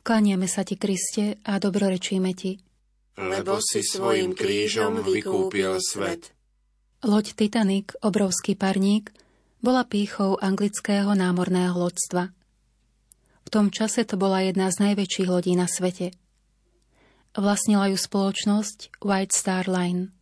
Klaniame 0.00 0.48
sa 0.48 0.64
ti, 0.64 0.80
Kriste, 0.80 1.36
a 1.44 1.60
dobrorečíme 1.60 2.32
ti. 2.32 2.56
Lebo 3.20 3.60
si 3.60 3.84
svojim 3.84 4.32
krížom 4.32 5.04
vykúpil 5.04 5.76
svet. 5.76 6.32
Loď 7.04 7.36
Titanic, 7.36 7.92
obrovský 8.00 8.56
parník, 8.56 9.12
bola 9.60 9.84
pýchou 9.84 10.40
anglického 10.40 11.12
námorného 11.12 11.76
lodstva. 11.76 12.32
V 13.44 13.48
tom 13.52 13.68
čase 13.68 14.08
to 14.08 14.16
bola 14.16 14.40
jedna 14.40 14.72
z 14.72 14.88
najväčších 14.88 15.28
lodí 15.28 15.52
na 15.52 15.68
svete. 15.68 16.16
Vlastnila 17.36 17.92
ju 17.92 18.00
spoločnosť 18.00 19.04
White 19.04 19.36
Star 19.36 19.68
Line. 19.68 20.16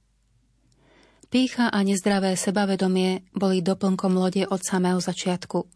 Pícha 1.31 1.71
a 1.71 1.79
nezdravé 1.87 2.35
sebavedomie 2.35 3.31
boli 3.31 3.63
doplnkom 3.63 4.19
lode 4.19 4.43
od 4.43 4.59
samého 4.59 4.99
začiatku– 4.99 5.63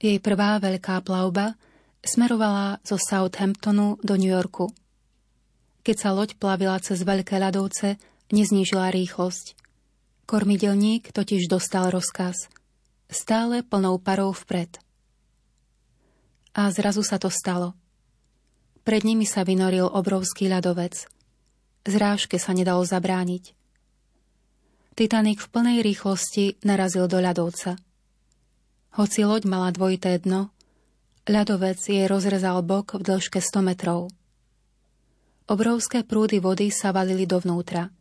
jej 0.00 0.20
prvá 0.20 0.60
veľká 0.60 1.00
plavba– 1.04 1.54
smerovala 2.06 2.78
zo 2.86 2.96
Southamptonu 2.96 3.98
do 4.00 4.14
New 4.14 4.30
Yorku. 4.30 4.70
Keď 5.82 5.96
sa 5.98 6.10
loď 6.14 6.38
plavila 6.38 6.78
cez 6.78 7.02
veľké 7.02 7.38
ľadovce, 7.38 7.98
neznížila 8.30 8.94
rýchlosť. 8.94 9.58
Kormidelník 10.26 11.14
totiž 11.14 11.46
dostal 11.46 11.90
rozkaz. 11.90 12.50
Stále 13.06 13.62
plnou 13.62 14.02
parou 14.02 14.34
vpred. 14.34 14.82
A 16.56 16.66
zrazu 16.74 17.06
sa 17.06 17.22
to 17.22 17.30
stalo. 17.30 17.78
Pred 18.82 19.02
nimi 19.06 19.26
sa 19.26 19.46
vynoril 19.46 19.86
obrovský 19.86 20.50
ľadovec. 20.50 21.06
Zrážke 21.86 22.42
sa 22.42 22.50
nedalo 22.50 22.82
zabrániť. 22.82 23.54
Titanic 24.96 25.38
v 25.38 25.50
plnej 25.52 25.78
rýchlosti 25.84 26.58
narazil 26.66 27.06
do 27.06 27.22
ľadovca. 27.22 27.78
Hoci 28.96 29.28
loď 29.28 29.44
mala 29.44 29.68
dvojité 29.76 30.16
dno, 30.16 30.56
Ľadovec 31.28 31.76
jej 31.76 32.08
rozrezal 32.08 32.64
bok 32.64 32.96
v 32.96 33.02
dĺžke 33.04 33.44
100 33.44 33.60
metrov. 33.60 34.08
Obrovské 35.52 36.00
prúdy 36.00 36.40
vody 36.40 36.72
sa 36.72 36.96
valili 36.96 37.28
dovnútra. 37.28 37.92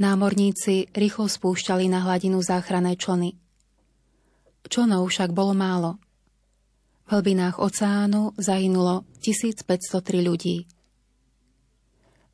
Námorníci 0.00 0.88
rýchlo 0.96 1.28
spúšťali 1.28 1.92
na 1.92 2.08
hladinu 2.08 2.40
záchranné 2.40 2.96
člny. 2.96 3.36
Člnov 4.70 5.12
však 5.12 5.36
bolo 5.36 5.52
málo. 5.52 6.00
V 7.10 7.20
hlbinách 7.20 7.60
oceánu 7.60 8.32
zahynulo 8.40 9.04
1503 9.20 10.24
ľudí. 10.24 10.64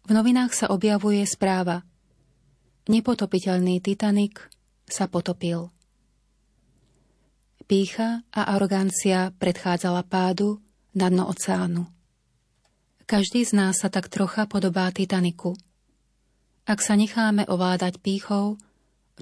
V 0.07 0.11
novinách 0.15 0.55
sa 0.55 0.67
objavuje 0.71 1.27
správa 1.27 1.83
Nepotopiteľný 2.87 3.83
Titanic 3.83 4.47
sa 4.87 5.11
potopil. 5.11 5.82
Pícha 7.73 8.21
a 8.29 8.53
arogancia 8.53 9.33
predchádzala 9.41 10.05
pádu 10.05 10.61
na 10.93 11.09
dno 11.09 11.25
oceánu. 11.25 11.89
Každý 13.09 13.49
z 13.49 13.57
nás 13.57 13.81
sa 13.81 13.89
tak 13.89 14.13
trocha 14.13 14.45
podobá 14.45 14.93
Titaniku. 14.93 15.57
Ak 16.69 16.85
sa 16.85 17.01
necháme 17.01 17.49
ovládať 17.49 17.97
pýchou, 17.97 18.61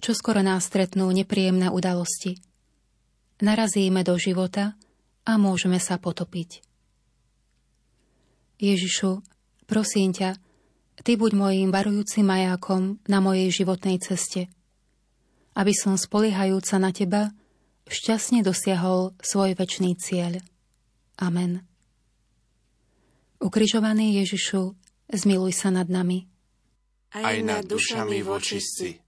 čo 0.02 0.18
skoro 0.18 0.42
nás 0.42 0.66
stretnú 0.66 1.06
nepríjemné 1.14 1.70
udalosti. 1.70 2.42
Narazíme 3.38 4.02
do 4.02 4.18
života 4.18 4.74
a 5.22 5.38
môžeme 5.38 5.78
sa 5.78 6.02
potopiť. 6.02 6.66
Ježišu, 8.58 9.22
prosím 9.70 10.10
ťa, 10.10 10.34
Ty 11.06 11.12
buď 11.14 11.38
mojím 11.38 11.70
varujúcim 11.70 12.26
majákom 12.26 12.98
na 13.06 13.22
mojej 13.22 13.62
životnej 13.62 14.02
ceste, 14.02 14.50
aby 15.54 15.70
som 15.70 15.94
spoliehajúca 15.94 16.82
na 16.82 16.90
Teba 16.90 17.30
šťastne 17.90 18.46
dosiahol 18.46 19.18
svoj 19.18 19.58
väčší 19.58 19.98
cieľ. 19.98 20.38
Amen. 21.18 21.66
Ukrižovaný 23.42 24.20
Ježišu, 24.22 24.78
zmiluj 25.10 25.52
sa 25.58 25.74
nad 25.74 25.90
nami. 25.90 26.28
Aj 27.10 27.34
nad 27.42 27.66
dušami 27.66 28.22
vočistí. 28.22 28.99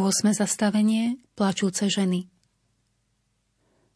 8. 0.00 0.34
zastavenie 0.34 1.22
plačúce 1.38 1.86
ženy. 1.86 2.26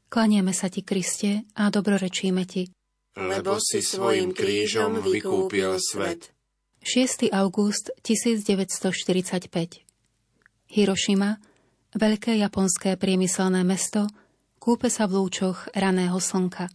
Klaniame 0.09 0.57
sa 0.57 0.71
ti, 0.71 0.87
Kriste, 0.87 1.45
a 1.59 1.69
dobrorečíme 1.69 2.47
ti. 2.49 2.71
Lebo 3.19 3.59
si 3.59 3.83
svojim 3.83 4.31
krížom 4.31 5.03
vykúpil 5.03 5.77
svet. 5.83 6.33
6. 6.87 7.29
august 7.35 7.91
1945 8.07 9.85
Hirošima, 10.71 11.31
veľké 11.99 12.39
japonské 12.39 12.95
priemyselné 12.95 13.67
mesto, 13.67 14.07
kúpe 14.63 14.89
sa 14.89 15.11
v 15.11 15.19
lúčoch 15.19 15.67
raného 15.75 16.17
slnka. 16.23 16.71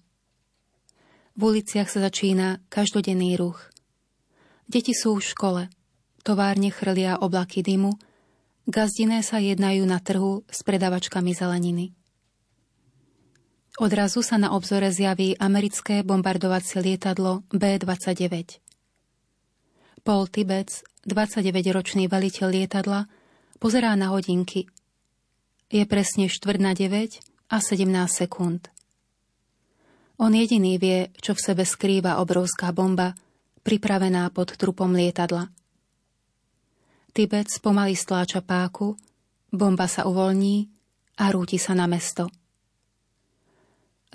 V 1.34 1.42
uliciach 1.42 1.90
sa 1.90 2.06
začína 2.06 2.62
každodenný 2.70 3.40
ruch. 3.40 3.72
Deti 4.70 4.94
sú 4.94 5.18
v 5.18 5.26
škole, 5.26 5.62
továrne 6.22 6.70
chrlia 6.70 7.18
oblaky 7.18 7.66
dymu, 7.66 7.98
Gazdiné 8.64 9.20
sa 9.28 9.44
jednajú 9.44 9.84
na 9.84 10.00
trhu 10.00 10.48
s 10.48 10.64
predavačkami 10.64 11.36
zeleniny. 11.36 11.92
Odrazu 13.76 14.24
sa 14.24 14.40
na 14.40 14.56
obzore 14.56 14.88
zjaví 14.88 15.36
americké 15.36 16.00
bombardovacie 16.00 16.80
lietadlo 16.80 17.44
B-29. 17.52 18.64
Paul 20.08 20.32
Tibec, 20.32 20.80
29-ročný 21.04 22.08
veliteľ 22.08 22.48
lietadla, 22.56 23.12
pozerá 23.60 24.00
na 24.00 24.16
hodinky. 24.16 24.72
Je 25.68 25.84
presne 25.84 26.32
štvrt 26.32 26.64
na 26.64 26.72
9 26.72 27.20
a 27.52 27.58
17 27.60 27.84
sekúnd. 28.08 28.72
On 30.24 30.32
jediný 30.32 30.80
vie, 30.80 31.12
čo 31.20 31.36
v 31.36 31.44
sebe 31.44 31.68
skrýva 31.68 32.24
obrovská 32.24 32.72
bomba, 32.72 33.12
pripravená 33.68 34.32
pod 34.32 34.56
trupom 34.56 34.96
lietadla– 34.96 35.52
Tibet 37.14 37.46
pomaly 37.62 37.94
stláča 37.94 38.42
páku, 38.42 38.98
bomba 39.54 39.86
sa 39.86 40.10
uvoľní 40.10 40.66
a 41.22 41.30
rúti 41.30 41.62
sa 41.62 41.78
na 41.78 41.86
mesto. 41.86 42.26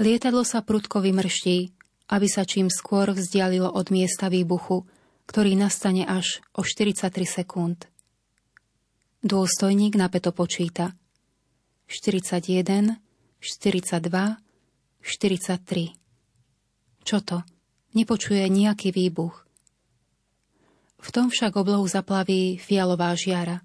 Lietadlo 0.02 0.42
sa 0.42 0.66
prudko 0.66 0.98
vymrští, 0.98 1.70
aby 2.10 2.26
sa 2.26 2.42
čím 2.42 2.66
skôr 2.66 3.14
vzdialilo 3.14 3.70
od 3.70 3.94
miesta 3.94 4.26
výbuchu, 4.26 4.82
ktorý 5.30 5.54
nastane 5.54 6.02
až 6.10 6.42
o 6.58 6.66
43 6.66 7.14
sekúnd. 7.22 7.86
Dôstojník 9.22 9.94
napeto 9.94 10.34
počíta. 10.34 10.90
41, 11.86 12.98
42, 13.38 14.42
43. 15.06 15.94
Čo 17.06 17.18
to? 17.22 17.46
Nepočuje 17.94 18.42
nejaký 18.50 18.90
výbuch. 18.90 19.47
V 21.08 21.10
tom 21.16 21.32
však 21.32 21.56
oblohu 21.56 21.88
zaplaví 21.88 22.60
fialová 22.60 23.16
žiara. 23.16 23.64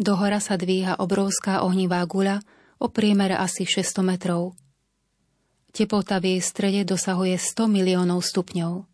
Do 0.00 0.16
hora 0.16 0.40
sa 0.40 0.56
dvíha 0.56 0.96
obrovská 0.96 1.60
ohnivá 1.60 2.00
guľa 2.08 2.40
o 2.80 2.88
priemere 2.88 3.36
asi 3.36 3.68
600 3.68 4.00
metrov. 4.00 4.56
Teplota 5.76 6.16
v 6.16 6.36
jej 6.36 6.40
strede 6.40 6.88
dosahuje 6.88 7.36
100 7.36 7.68
miliónov 7.68 8.24
stupňov. 8.24 8.88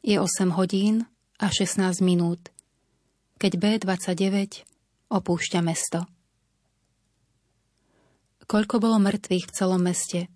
Je 0.00 0.16
8 0.16 0.56
hodín 0.56 1.04
a 1.36 1.52
16 1.52 2.00
minút, 2.00 2.48
keď 3.36 3.60
B-29 3.60 4.64
opúšťa 5.12 5.60
mesto. 5.60 6.08
Koľko 8.48 8.80
bolo 8.80 8.96
mŕtvych 9.04 9.52
v 9.52 9.52
celom 9.52 9.84
meste? 9.84 10.32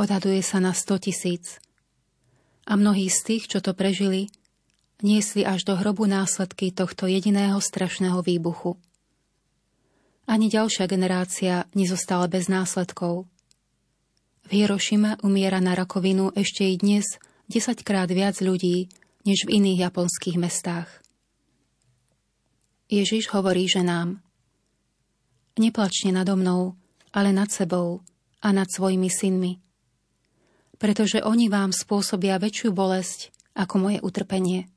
Odhaduje 0.00 0.40
sa 0.40 0.64
na 0.64 0.72
100 0.72 1.12
tisíc 1.12 1.60
a 2.64 2.72
mnohí 2.80 3.12
z 3.12 3.20
tých, 3.20 3.52
čo 3.52 3.60
to 3.60 3.76
prežili, 3.76 4.32
niesli 5.04 5.44
až 5.44 5.68
do 5.68 5.74
hrobu 5.76 6.08
následky 6.08 6.72
tohto 6.72 7.04
jediného 7.10 7.60
strašného 7.60 8.22
výbuchu. 8.24 8.80
Ani 10.26 10.50
ďalšia 10.50 10.88
generácia 10.90 11.68
nezostala 11.76 12.26
bez 12.26 12.48
následkov. 12.50 13.30
V 14.46 14.50
Hirošima 14.50 15.22
umiera 15.26 15.58
na 15.58 15.74
rakovinu 15.74 16.34
ešte 16.34 16.66
i 16.66 16.78
dnes 16.78 17.18
10 17.50 17.82
krát 17.86 18.10
viac 18.10 18.38
ľudí, 18.42 18.90
než 19.26 19.46
v 19.46 19.58
iných 19.58 19.90
japonských 19.90 20.38
mestách. 20.38 20.90
Ježiš 22.86 23.34
hovorí 23.34 23.66
ženám, 23.66 24.22
neplačte 25.58 26.14
nado 26.14 26.38
mnou, 26.38 26.78
ale 27.10 27.34
nad 27.34 27.50
sebou 27.50 28.06
a 28.38 28.54
nad 28.54 28.70
svojimi 28.70 29.10
synmi, 29.10 29.58
pretože 30.78 31.18
oni 31.26 31.50
vám 31.50 31.74
spôsobia 31.74 32.38
väčšiu 32.38 32.70
bolesť 32.70 33.34
ako 33.58 33.74
moje 33.90 33.98
utrpenie. 33.98 34.70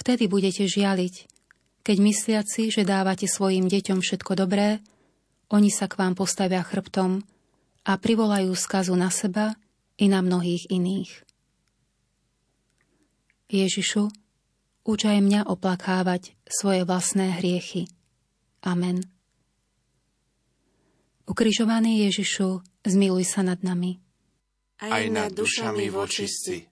Vtedy 0.00 0.32
budete 0.32 0.64
žialiť, 0.64 1.28
keď 1.84 1.96
mysliaci, 2.00 2.72
že 2.72 2.88
dávate 2.88 3.28
svojim 3.28 3.68
deťom 3.68 4.00
všetko 4.00 4.32
dobré, 4.32 4.80
oni 5.52 5.68
sa 5.68 5.92
k 5.92 6.00
vám 6.00 6.16
postavia 6.16 6.64
chrbtom 6.64 7.20
a 7.84 7.92
privolajú 8.00 8.48
skazu 8.56 8.96
na 8.96 9.12
seba 9.12 9.52
i 10.00 10.08
na 10.08 10.24
mnohých 10.24 10.72
iných. 10.72 11.12
Ježišu, 13.52 14.08
uč 14.88 15.00
aj 15.04 15.20
mňa 15.20 15.50
oplakávať 15.50 16.32
svoje 16.48 16.86
vlastné 16.88 17.36
hriechy. 17.36 17.90
Amen. 18.64 19.04
Ukrižovaný 21.28 22.08
Ježišu, 22.08 22.64
zmiluj 22.88 23.28
sa 23.28 23.44
nad 23.44 23.60
nami. 23.60 24.00
Aj 24.80 25.04
nad 25.12 25.34
dušami 25.34 25.92
vočistí. 25.92 26.69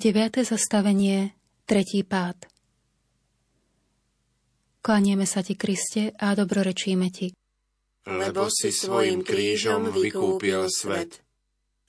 9. 0.00 0.48
zastavenie, 0.48 1.36
tretí 1.68 2.00
pád. 2.08 2.48
Klanieme 4.80 5.28
sa 5.28 5.44
ti, 5.44 5.60
Kriste, 5.60 6.16
a 6.16 6.32
dobrorečíme 6.32 7.12
ti. 7.12 7.36
Lebo 8.08 8.48
si 8.48 8.72
svojim 8.72 9.20
krížom 9.20 9.92
vykúpil 9.92 10.72
svet. 10.72 11.20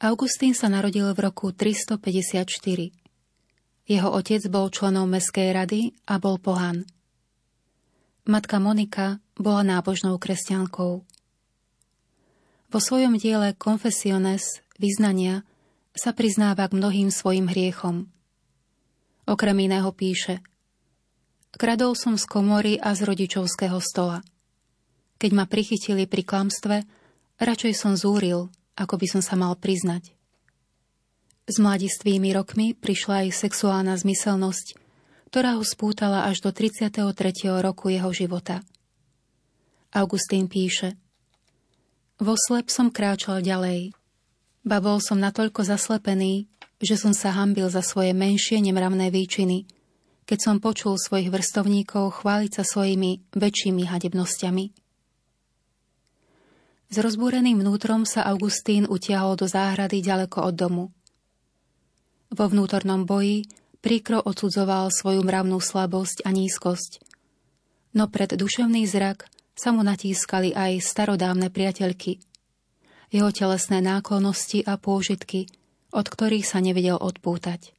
Augustín 0.04 0.52
sa 0.52 0.68
narodil 0.68 1.08
v 1.16 1.24
roku 1.24 1.56
354. 1.56 2.52
Jeho 3.88 4.10
otec 4.12 4.44
bol 4.52 4.68
členom 4.68 5.08
Mestskej 5.08 5.56
rady 5.56 5.96
a 6.04 6.20
bol 6.20 6.36
pohan. 6.36 6.84
Matka 8.28 8.60
Monika 8.60 9.24
bola 9.40 9.64
nábožnou 9.64 10.20
kresťankou. 10.20 10.94
Vo 12.76 12.80
svojom 12.84 13.16
diele 13.16 13.56
Confessiones, 13.56 14.60
vyznania, 14.76 15.48
sa 15.92 16.16
priznáva 16.16 16.68
k 16.72 16.78
mnohým 16.78 17.12
svojim 17.12 17.52
hriechom. 17.52 18.08
Okrem 19.28 19.58
iného 19.60 19.92
píše 19.92 20.42
Kradol 21.52 22.00
som 22.00 22.16
z 22.16 22.26
komory 22.26 22.80
a 22.80 22.96
z 22.96 23.04
rodičovského 23.04 23.78
stola. 23.84 24.24
Keď 25.20 25.32
ma 25.36 25.46
prichytili 25.46 26.08
pri 26.08 26.24
klamstve, 26.24 26.88
radšej 27.38 27.74
som 27.76 27.94
zúril, 28.00 28.50
ako 28.80 28.96
by 28.96 29.08
som 29.12 29.22
sa 29.22 29.36
mal 29.36 29.54
priznať. 29.60 30.16
S 31.46 31.60
mladistvými 31.60 32.32
rokmi 32.32 32.72
prišla 32.72 33.28
aj 33.28 33.36
sexuálna 33.36 34.00
zmyselnosť, 34.00 34.80
ktorá 35.28 35.60
ho 35.60 35.64
spútala 35.68 36.26
až 36.26 36.40
do 36.40 36.56
33. 36.56 37.04
roku 37.60 37.92
jeho 37.92 38.10
života. 38.16 38.64
Augustín 39.92 40.48
píše 40.48 40.96
Vo 42.16 42.40
slep 42.40 42.72
som 42.72 42.88
kráčal 42.88 43.44
ďalej, 43.44 43.92
Ba 44.62 44.78
bol 44.78 45.02
som 45.02 45.18
natoľko 45.18 45.66
zaslepený, 45.66 46.46
že 46.78 46.94
som 46.98 47.14
sa 47.18 47.34
hambil 47.34 47.70
za 47.70 47.82
svoje 47.82 48.14
menšie 48.14 48.62
nemravné 48.62 49.10
výčiny, 49.10 49.66
keď 50.30 50.38
som 50.38 50.56
počul 50.62 51.02
svojich 51.02 51.34
vrstovníkov 51.34 52.22
chváliť 52.22 52.52
sa 52.62 52.64
svojimi 52.66 53.34
väčšími 53.34 53.84
hadebnosťami. 53.90 54.66
S 56.92 56.96
rozbúreným 57.00 57.58
vnútrom 57.58 58.06
sa 58.06 58.28
Augustín 58.28 58.86
utiahol 58.86 59.40
do 59.40 59.50
záhrady 59.50 60.04
ďaleko 60.04 60.46
od 60.46 60.56
domu. 60.58 60.86
Vo 62.30 62.46
vnútornom 62.46 63.08
boji 63.08 63.48
príkro 63.82 64.22
odsudzoval 64.22 64.94
svoju 64.94 65.26
mravnú 65.26 65.58
slabosť 65.58 66.22
a 66.28 66.30
nízkosť, 66.30 67.02
no 67.98 68.12
pred 68.12 68.36
duševný 68.38 68.86
zrak 68.86 69.26
sa 69.58 69.74
mu 69.74 69.82
natískali 69.82 70.54
aj 70.54 70.86
starodávne 70.86 71.50
priateľky– 71.50 72.22
jeho 73.12 73.30
telesné 73.30 73.84
náklonnosti 73.84 74.64
a 74.64 74.80
pôžitky, 74.80 75.52
od 75.92 76.08
ktorých 76.08 76.48
sa 76.48 76.64
nevedel 76.64 76.96
odpútať. 76.96 77.76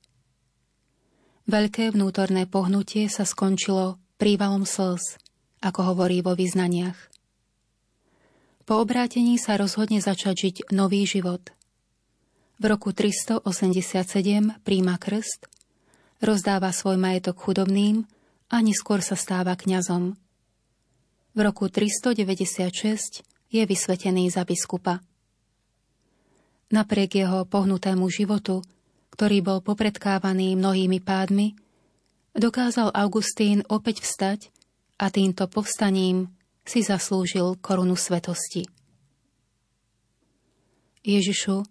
Veľké 1.48 1.90
vnútorné 1.90 2.46
pohnutie 2.46 3.10
sa 3.10 3.26
skončilo 3.26 3.98
prívalom 4.20 4.62
slz, 4.62 5.18
ako 5.58 5.80
hovorí 5.90 6.22
vo 6.22 6.38
vyznaniach. 6.38 6.94
Po 8.62 8.78
obrátení 8.78 9.42
sa 9.42 9.58
rozhodne 9.58 9.98
začať 9.98 10.34
žiť 10.38 10.56
nový 10.70 11.02
život. 11.02 11.50
V 12.62 12.64
roku 12.70 12.94
387 12.94 14.62
príjma 14.62 14.94
krst, 15.02 15.50
rozdáva 16.22 16.70
svoj 16.70 16.94
majetok 16.94 17.42
chudobným 17.42 18.06
a 18.54 18.62
neskôr 18.62 19.02
sa 19.02 19.18
stáva 19.18 19.58
kňazom. 19.58 20.14
V 21.34 21.38
roku 21.42 21.66
396 21.66 23.26
je 23.50 23.62
vysvetený 23.66 24.30
za 24.30 24.46
biskupa. 24.46 25.02
Napriek 26.72 27.20
jeho 27.20 27.44
pohnutému 27.44 28.08
životu, 28.08 28.64
ktorý 29.12 29.44
bol 29.44 29.58
popredkávaný 29.60 30.56
mnohými 30.56 31.04
pádmi, 31.04 31.52
dokázal 32.32 32.96
Augustín 32.96 33.60
opäť 33.68 34.00
vstať 34.00 34.48
a 34.96 35.12
týmto 35.12 35.44
povstaním 35.52 36.32
si 36.64 36.80
zaslúžil 36.80 37.60
korunu 37.60 37.92
svetosti. 37.92 38.64
Ježišu, 41.04 41.66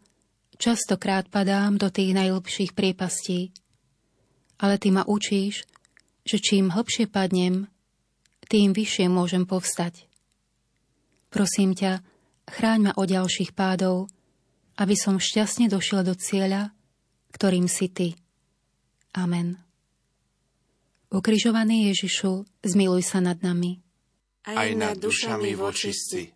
častokrát 0.62 1.26
padám 1.34 1.82
do 1.82 1.90
tých 1.90 2.14
najhlbších 2.14 2.78
priepastí, 2.78 3.50
ale 4.62 4.78
ty 4.78 4.94
ma 4.94 5.02
učíš, 5.08 5.66
že 6.22 6.38
čím 6.38 6.70
hlbšie 6.70 7.10
padnem, 7.10 7.66
tým 8.52 8.76
vyššie 8.76 9.10
môžem 9.10 9.50
povstať. 9.50 10.06
Prosím 11.32 11.74
ťa, 11.74 12.04
chráň 12.46 12.92
ma 12.92 12.94
od 13.00 13.08
ďalších 13.08 13.56
pádov, 13.56 14.12
aby 14.80 14.96
som 14.96 15.20
šťastne 15.20 15.68
došiel 15.68 16.06
do 16.06 16.16
cieľa, 16.16 16.72
ktorým 17.36 17.68
si 17.68 17.88
Ty. 17.92 18.10
Amen. 19.16 19.60
Ukrižovaný 21.12 21.92
Ježišu, 21.92 22.48
zmiluj 22.64 23.04
sa 23.04 23.20
nad 23.20 23.44
nami. 23.44 23.84
Aj 24.48 24.72
nad 24.74 24.96
dušami 24.96 25.54
vočistí. 25.60 26.32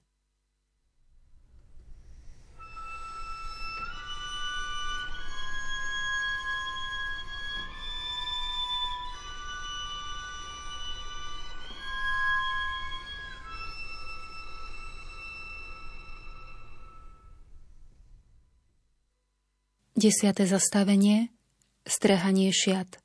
Desiate 20.06 20.46
zastavenie 20.46 21.34
Strehanie 21.82 22.54
šiat 22.54 23.02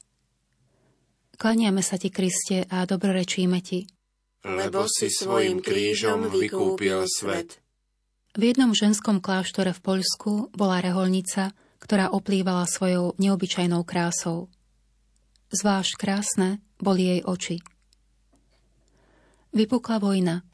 Klaniame 1.41 1.81
sa 1.81 1.97
ti, 1.97 2.13
Kriste, 2.13 2.69
a 2.69 2.85
dobrorečíme 2.85 3.57
ti. 3.65 3.89
Lebo 4.45 4.85
si 4.85 5.09
svojim 5.09 5.65
krížom 5.65 6.29
vykúpil 6.29 7.09
svet. 7.09 7.57
V 8.37 8.53
jednom 8.53 8.77
ženskom 8.77 9.25
kláštore 9.25 9.73
v 9.73 9.81
Poľsku 9.81 10.53
bola 10.53 10.85
reholnica, 10.85 11.57
ktorá 11.81 12.13
oplývala 12.13 12.69
svojou 12.69 13.17
neobyčajnou 13.17 13.81
krásou. 13.89 14.53
Zvlášť 15.57 15.97
krásne 15.97 16.61
boli 16.77 17.17
jej 17.17 17.21
oči. 17.25 17.57
Vypukla 19.57 20.05
vojna. 20.05 20.45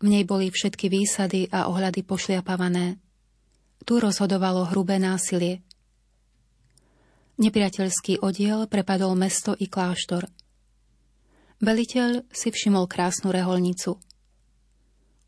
V 0.00 0.08
nej 0.08 0.24
boli 0.24 0.48
všetky 0.48 0.88
výsady 0.88 1.52
a 1.52 1.68
ohľady 1.68 2.00
pošliapavané. 2.00 2.96
Tu 3.84 4.00
rozhodovalo 4.00 4.72
hrubé 4.72 4.96
násilie– 4.96 5.60
Nepriateľský 7.40 8.20
odiel 8.20 8.68
prepadol 8.68 9.16
mesto 9.16 9.56
i 9.56 9.70
kláštor. 9.70 10.28
Veliteľ 11.62 12.28
si 12.28 12.52
všimol 12.52 12.90
krásnu 12.90 13.32
reholnicu. 13.32 13.96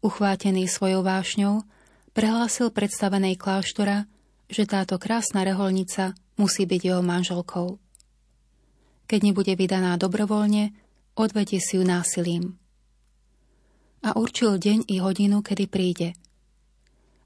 Uchvátený 0.05 0.69
svojou 0.69 1.01
vášňou, 1.01 1.65
prehlásil 2.13 2.75
predstavenej 2.75 3.41
kláštora, 3.41 4.05
že 4.51 4.69
táto 4.69 5.01
krásna 5.01 5.47
reholnica 5.47 6.13
musí 6.37 6.69
byť 6.69 6.81
jeho 6.83 7.01
manželkou. 7.01 7.81
Keď 9.09 9.21
nebude 9.25 9.57
vydaná 9.57 9.97
dobrovoľne, 9.97 10.77
odvedie 11.17 11.63
si 11.63 11.81
ju 11.81 11.85
násilím. 11.87 12.59
a 14.05 14.13
určil 14.21 14.61
deň 14.61 14.93
i 14.93 15.01
hodinu, 15.01 15.41
kedy 15.41 15.65
príde. 15.65 16.13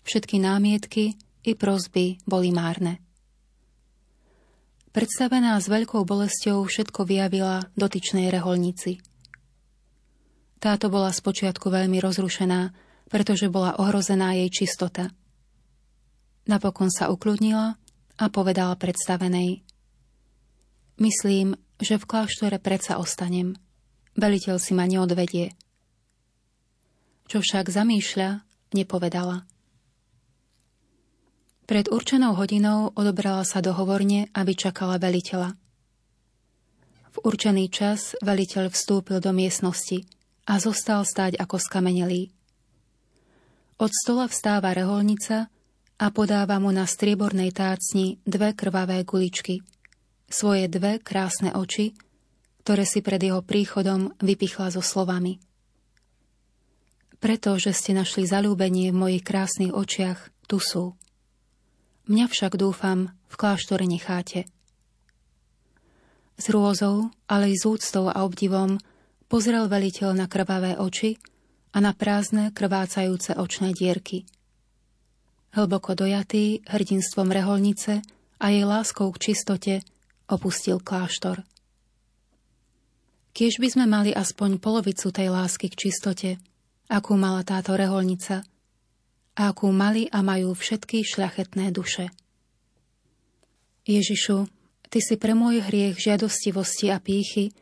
Všetky 0.07 0.39
námietky 0.39 1.19
i 1.43 1.53
prozby 1.59 2.23
boli 2.23 2.55
márne. 2.55 3.03
Predstavená 4.99 5.55
s 5.63 5.71
veľkou 5.71 6.03
bolesťou 6.03 6.67
všetko 6.67 7.07
vyjavila 7.07 7.71
dotyčnej 7.79 8.35
reholnici. 8.35 8.99
Táto 10.59 10.91
bola 10.91 11.15
spočiatku 11.15 11.71
veľmi 11.71 12.03
rozrušená, 12.03 12.75
pretože 13.07 13.47
bola 13.47 13.79
ohrozená 13.79 14.35
jej 14.35 14.51
čistota. 14.51 15.15
Napokon 16.51 16.91
sa 16.91 17.15
ukludnila 17.15 17.79
a 18.19 18.25
povedala 18.27 18.75
predstavenej. 18.75 19.63
Myslím, 20.99 21.55
že 21.79 21.95
v 21.95 22.09
kláštore 22.11 22.59
predsa 22.59 22.99
ostanem. 22.99 23.55
Veliteľ 24.19 24.59
si 24.59 24.75
ma 24.75 24.83
neodvedie. 24.91 25.55
Čo 27.31 27.39
však 27.39 27.71
zamýšľa, 27.71 28.43
nepovedala. 28.75 29.47
Pred 31.69 31.93
určenou 31.93 32.33
hodinou 32.33 32.97
odobrala 32.97 33.45
sa 33.45 33.61
dohovorne, 33.61 34.33
aby 34.33 34.57
čakala 34.57 34.97
veliteľa. 34.97 35.53
V 37.13 37.17
určený 37.21 37.69
čas 37.69 38.17
veliteľ 38.25 38.73
vstúpil 38.73 39.21
do 39.21 39.37
miestnosti 39.37 40.09
a 40.49 40.57
zostal 40.57 41.05
stáť 41.05 41.37
ako 41.37 41.61
skamenelý. 41.61 42.33
Od 43.77 43.93
stola 43.93 44.25
vstáva 44.33 44.73
reholnica 44.73 45.53
a 46.01 46.07
podáva 46.09 46.57
mu 46.57 46.73
na 46.73 46.89
striebornej 46.89 47.53
tácni 47.53 48.17
dve 48.25 48.57
krvavé 48.57 49.05
guličky, 49.05 49.61
svoje 50.25 50.73
dve 50.73 51.05
krásne 51.05 51.53
oči, 51.53 51.93
ktoré 52.65 52.89
si 52.89 53.05
pred 53.05 53.21
jeho 53.21 53.45
príchodom 53.45 54.17
vypichla 54.25 54.73
so 54.73 54.81
slovami– 54.81 55.37
preto, 57.19 57.59
ste 57.59 57.99
našli 57.99 58.31
zalúbenie 58.31 58.95
v 58.95 59.01
mojich 59.03 59.27
krásnych 59.27 59.75
očiach, 59.75 60.31
tu 60.47 60.63
sú. 60.63 60.95
Mňa 62.09 62.25
však 62.25 62.57
dúfam, 62.57 63.13
v 63.29 63.35
kláštore 63.37 63.85
necháte. 63.85 64.49
S 66.41 66.49
rôzou, 66.49 67.13
ale 67.29 67.53
i 67.53 67.57
s 67.61 67.69
úctou 67.69 68.09
a 68.09 68.25
obdivom 68.25 68.81
pozrel 69.29 69.69
veliteľ 69.69 70.17
na 70.17 70.25
krvavé 70.25 70.81
oči 70.81 71.21
a 71.77 71.85
na 71.85 71.93
prázdne 71.93 72.49
krvácajúce 72.57 73.37
očné 73.37 73.77
dierky. 73.77 74.25
Hlboko 75.53 75.93
dojatý 75.93 76.65
hrdinstvom 76.65 77.29
reholnice 77.29 78.01
a 78.41 78.45
jej 78.49 78.65
láskou 78.65 79.13
k 79.13 79.29
čistote 79.29 79.85
opustil 80.33 80.81
kláštor. 80.81 81.45
Kiež 83.37 83.61
by 83.61 83.69
sme 83.69 83.85
mali 83.85 84.17
aspoň 84.17 84.57
polovicu 84.57 85.13
tej 85.13 85.29
lásky 85.29 85.69
k 85.69 85.77
čistote, 85.77 86.41
akú 86.89 87.21
mala 87.21 87.45
táto 87.45 87.77
reholnica 87.77 88.49
a 89.39 89.55
akú 89.55 89.71
mali 89.71 90.11
a 90.11 90.21
majú 90.27 90.53
všetky 90.59 91.07
šľachetné 91.07 91.71
duše. 91.71 92.11
Ježišu, 93.87 94.51
Ty 94.89 94.99
si 95.05 95.21
pre 95.21 95.37
môj 95.37 95.61
hriech 95.69 96.01
žiadostivosti 96.01 96.89
a 96.89 96.97
pýchy 96.97 97.53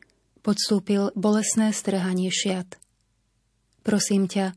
podstúpil 0.46 1.10
bolesné 1.18 1.74
strhanie 1.74 2.30
šiat. 2.30 2.78
Prosím 3.82 4.30
ťa, 4.30 4.54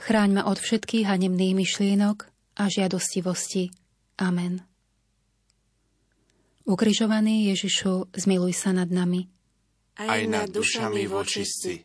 chráň 0.00 0.40
ma 0.40 0.42
od 0.48 0.56
všetkých 0.56 1.04
hanebných 1.04 1.52
myšlienok 1.52 2.24
a 2.56 2.72
žiadostivosti. 2.72 3.68
Amen. 4.16 4.64
Ukrižovaný 6.64 7.52
Ježišu, 7.52 8.16
zmiluj 8.16 8.56
sa 8.56 8.72
nad 8.72 8.88
nami. 8.88 9.28
Aj 10.00 10.24
nad 10.24 10.48
dušami 10.48 11.04
vočistí. 11.04 11.84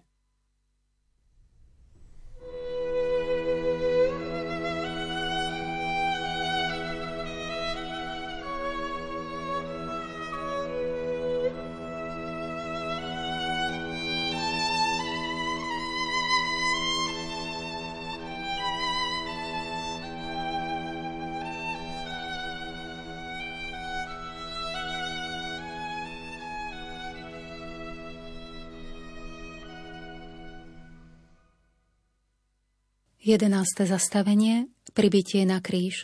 11. 33.31 33.87
zastavenie 33.87 34.67
Pribytie 34.91 35.47
na 35.47 35.63
kríž 35.63 36.03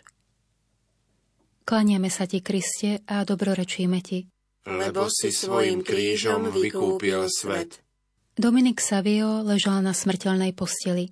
Klaniame 1.67 2.07
sa 2.07 2.23
ti, 2.23 2.39
Kriste, 2.39 3.03
a 3.03 3.27
dobrorečíme 3.27 3.99
ti. 3.99 4.31
Lebo 4.63 5.11
si 5.11 5.35
svojim 5.35 5.83
krížom 5.83 6.47
vykúpil 6.47 7.27
svet. 7.27 7.83
Dominik 8.31 8.79
Savio 8.79 9.43
ležal 9.43 9.83
na 9.83 9.91
smrteľnej 9.91 10.55
posteli. 10.55 11.11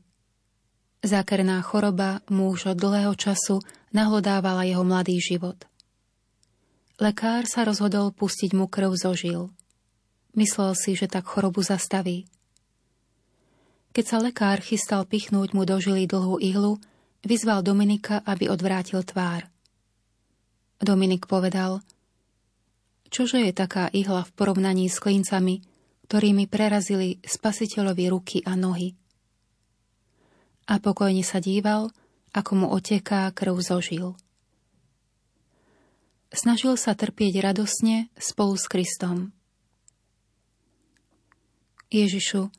Zákerná 1.04 1.60
choroba 1.60 2.24
muž 2.32 2.72
od 2.72 2.80
dlhého 2.80 3.12
času 3.20 3.60
nahlodávala 3.92 4.64
jeho 4.64 4.88
mladý 4.88 5.20
život. 5.20 5.68
Lekár 6.96 7.44
sa 7.44 7.68
rozhodol 7.68 8.16
pustiť 8.16 8.56
mu 8.56 8.72
krv 8.72 8.96
zo 8.96 9.12
žil. 9.20 9.52
Myslel 10.32 10.80
si, 10.80 10.96
že 10.96 11.12
tak 11.12 11.28
chorobu 11.28 11.60
zastaví. 11.60 12.24
Keď 13.96 14.04
sa 14.04 14.20
lekár 14.20 14.60
chystal 14.60 15.08
pichnúť 15.08 15.56
mu 15.56 15.64
do 15.64 15.80
žily 15.80 16.04
dlhú 16.04 16.36
ihlu, 16.44 16.84
vyzval 17.24 17.64
Dominika, 17.64 18.20
aby 18.28 18.52
odvrátil 18.52 19.00
tvár. 19.08 19.48
Dominik 20.84 21.32
povedal, 21.32 21.80
čože 23.08 23.40
je 23.40 23.56
taká 23.56 23.88
ihla 23.96 24.28
v 24.28 24.36
porovnaní 24.36 24.92
s 24.92 25.00
klincami, 25.00 25.64
ktorými 26.12 26.44
prerazili 26.52 27.24
spasiteľovi 27.24 28.06
ruky 28.12 28.38
a 28.44 28.60
nohy. 28.60 29.00
A 30.68 30.76
pokojne 30.84 31.24
sa 31.24 31.40
díval, 31.40 31.88
ako 32.36 32.52
mu 32.52 32.68
oteká 32.76 33.32
krv 33.32 33.64
zožil. 33.64 34.20
Snažil 36.36 36.76
sa 36.76 37.00
trpieť 37.00 37.40
radosne 37.40 38.12
spolu 38.20 38.60
s 38.60 38.68
Kristom. 38.68 39.32
Ježišu, 41.88 42.52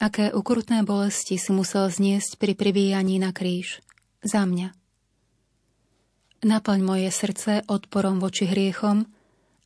Aké 0.00 0.32
ukrutné 0.32 0.80
bolesti 0.80 1.36
si 1.36 1.52
musel 1.52 1.92
zniesť 1.92 2.40
pri 2.40 2.56
pribíjaní 2.56 3.20
na 3.20 3.36
kríž. 3.36 3.84
Za 4.24 4.48
mňa. 4.48 4.72
Naplň 6.40 6.80
moje 6.80 7.12
srdce 7.12 7.68
odporom 7.68 8.16
voči 8.16 8.48
hriechom, 8.48 9.04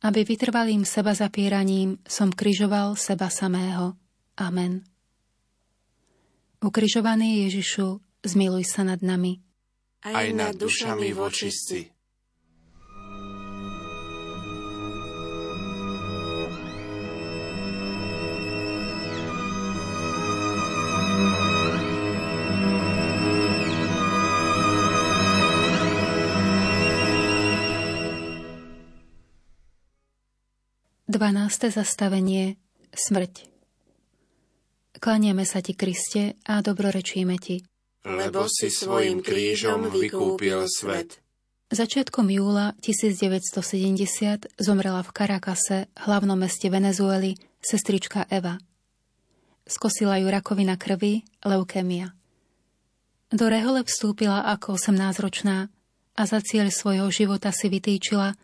aby 0.03 0.27
vytrvalým 0.27 0.83
seba 0.83 1.15
zapieraním 1.15 2.03
som 2.03 2.35
kryžoval 2.35 2.99
seba 2.99 3.31
samého. 3.31 3.95
Amen. 4.35 4.83
Ukrižovaný 6.59 7.47
Ježišu, 7.47 8.03
zmiluj 8.27 8.67
sa 8.67 8.83
nad 8.83 8.99
nami. 8.99 9.39
Aj 10.03 10.27
nad 10.35 10.51
dušami 10.51 11.15
vočistí. 11.15 11.94
12. 31.15 31.71
zastavenie 31.71 32.59
Smrť 32.91 33.47
Klaniame 34.99 35.47
sa 35.47 35.63
ti, 35.63 35.71
Kriste, 35.71 36.35
a 36.43 36.59
dobrorečíme 36.59 37.39
ti. 37.39 37.63
Lebo 38.03 38.51
si 38.51 38.67
svojim 38.67 39.23
krížom 39.23 39.87
vykúpil 39.95 40.67
svet. 40.67 41.23
Začiatkom 41.71 42.27
júla 42.27 42.75
1970 42.83 44.59
zomrela 44.59 45.07
v 45.07 45.11
Karakase, 45.15 45.87
hlavnom 46.03 46.35
meste 46.35 46.67
Venezuely, 46.67 47.39
sestrička 47.63 48.27
Eva. 48.27 48.59
Skosila 49.63 50.19
ju 50.19 50.27
rakovina 50.27 50.75
krvi, 50.75 51.23
leukémia. 51.47 52.11
Do 53.31 53.47
rehole 53.47 53.87
vstúpila 53.87 54.51
ako 54.51 54.75
18-ročná 54.75 55.71
a 56.19 56.21
za 56.27 56.43
cieľ 56.43 56.67
svojho 56.75 57.07
života 57.07 57.55
si 57.55 57.71
vytýčila 57.71 58.35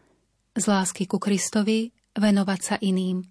z 0.55 0.63
lásky 0.71 1.03
ku 1.03 1.19
Kristovi 1.19 1.91
venovať 2.15 2.59
sa 2.59 2.75
iným. 2.81 3.23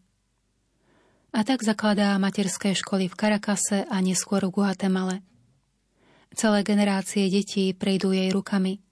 A 1.31 1.47
tak 1.47 1.63
zakladá 1.63 2.19
materské 2.19 2.75
školy 2.75 3.07
v 3.07 3.15
Karakase 3.15 3.87
a 3.87 3.97
neskôr 4.03 4.43
v 4.47 4.55
Guatemale. 4.55 5.23
Celé 6.35 6.63
generácie 6.63 7.27
detí 7.31 7.75
prejdú 7.75 8.15
jej 8.15 8.31
rukami 8.31 8.83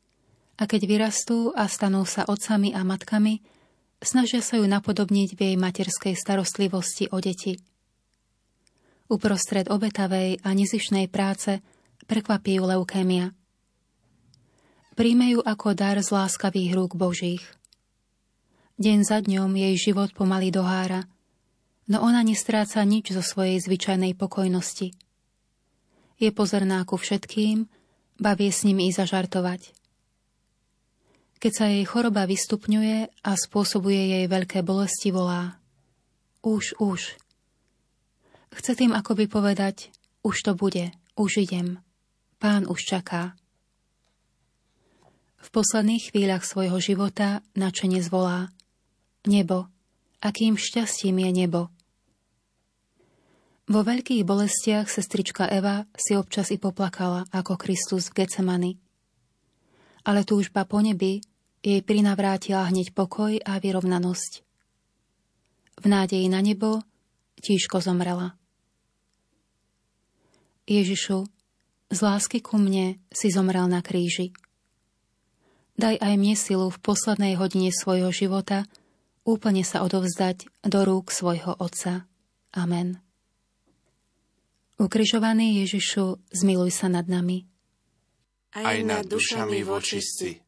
a 0.59 0.67
keď 0.67 0.81
vyrastú 0.91 1.55
a 1.55 1.71
stanú 1.71 2.03
sa 2.03 2.27
otcami 2.27 2.75
a 2.75 2.83
matkami, 2.83 3.39
snažia 4.03 4.43
sa 4.43 4.59
ju 4.59 4.67
napodobniť 4.67 5.39
v 5.39 5.41
jej 5.41 5.55
materskej 5.55 6.15
starostlivosti 6.19 7.07
o 7.15 7.23
deti. 7.23 7.55
Uprostred 9.07 9.71
obetavej 9.71 10.43
a 10.43 10.49
nezišnej 10.53 11.07
práce 11.09 11.63
prekvapí 12.11 12.59
ju 12.59 12.67
leukémia. 12.67 13.33
Príjme 14.99 15.39
ju 15.39 15.41
ako 15.47 15.79
dar 15.79 15.97
z 16.03 16.11
láskavých 16.11 16.75
rúk 16.75 16.99
Božích. 16.99 17.47
Deň 18.79 18.99
za 19.03 19.19
dňom 19.19 19.59
jej 19.59 19.91
život 19.91 20.15
pomaly 20.15 20.55
dohára, 20.55 21.03
no 21.91 21.99
ona 21.99 22.23
nestráca 22.23 22.79
nič 22.87 23.11
zo 23.11 23.27
svojej 23.27 23.59
zvyčajnej 23.59 24.15
pokojnosti. 24.15 24.95
Je 26.23 26.31
pozorná 26.31 26.87
ku 26.87 26.95
všetkým, 26.95 27.67
bavie 28.23 28.55
s 28.55 28.63
nimi 28.63 28.87
i 28.87 28.95
zažartovať. 28.95 29.75
Keď 31.43 31.53
sa 31.55 31.67
jej 31.67 31.83
choroba 31.91 32.23
vystupňuje 32.31 33.27
a 33.27 33.31
spôsobuje 33.35 34.15
jej 34.15 34.25
veľké 34.31 34.63
bolesti, 34.63 35.11
volá 35.11 35.59
Už, 36.47 36.79
už. 36.79 37.19
Chce 38.55 38.73
tým 38.79 38.95
akoby 38.95 39.27
povedať, 39.27 39.91
už 40.23 40.39
to 40.47 40.55
bude, 40.55 40.95
už 41.19 41.43
idem. 41.43 41.83
Pán 42.39 42.63
už 42.71 42.87
čaká. 42.87 43.35
V 45.43 45.49
posledných 45.51 46.15
chvíľach 46.15 46.47
svojho 46.47 46.79
života 46.79 47.43
načene 47.59 47.99
zvolá 47.99 48.55
Nebo, 49.29 49.69
akým 50.25 50.57
šťastím 50.57 51.21
je 51.29 51.31
nebo. 51.45 51.69
Vo 53.69 53.85
veľkých 53.85 54.25
bolestiach 54.25 54.89
sestrička 54.89 55.45
Eva 55.53 55.85
si 55.93 56.17
občas 56.17 56.49
i 56.49 56.57
poplakala 56.57 57.29
ako 57.29 57.61
Kristus 57.61 58.09
v 58.09 58.25
Getsemani. 58.25 58.73
Ale 60.09 60.25
túžba 60.25 60.65
po 60.65 60.81
nebi 60.81 61.21
jej 61.61 61.85
prinavrátila 61.85 62.65
hneď 62.73 62.97
pokoj 62.97 63.37
a 63.45 63.61
vyrovnanosť. 63.61 64.33
V 65.79 65.85
nádeji 65.85 66.33
na 66.33 66.41
nebo 66.41 66.81
tížko 67.45 67.85
zomrela. 67.85 68.33
Ježišu, 70.65 71.29
z 71.93 71.99
lásky 72.01 72.41
ku 72.41 72.57
mne 72.57 72.97
si 73.13 73.29
zomrel 73.29 73.69
na 73.69 73.85
kríži. 73.85 74.33
Daj 75.77 76.01
aj 76.01 76.15
mne 76.17 76.35
silu 76.35 76.73
v 76.73 76.81
poslednej 76.81 77.37
hodine 77.37 77.69
svojho 77.69 78.09
života 78.09 78.65
úplne 79.29 79.61
sa 79.61 79.85
odovzdať 79.85 80.49
do 80.65 80.81
rúk 80.89 81.13
svojho 81.13 81.53
Otca. 81.61 82.09
Amen. 82.57 82.97
Ukrižovaný 84.81 85.61
Ježišu, 85.67 86.33
zmiluj 86.33 86.73
sa 86.73 86.89
nad 86.89 87.05
nami. 87.05 87.45
Aj 88.57 88.81
nad 88.81 89.05
dušami 89.05 89.61
vočistí. 89.61 90.48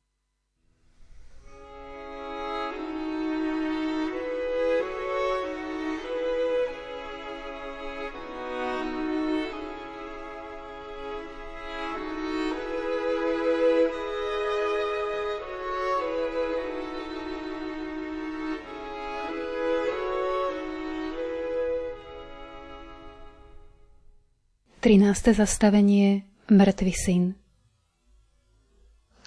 13. 24.80 25.36
zastavenie 25.36 26.24
Mŕtvy 26.48 26.94
syn 26.96 27.24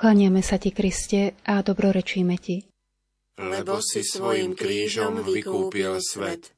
Klaniame 0.01 0.41
sa 0.41 0.58
ti, 0.58 0.74
Kriste, 0.74 1.38
a 1.45 1.62
dobrorečíme 1.62 2.41
ti. 2.41 2.66
Lebo 3.38 3.78
si 3.78 4.01
svojim 4.01 4.58
krížom 4.58 5.22
vykúpil 5.22 6.01
svet. 6.01 6.49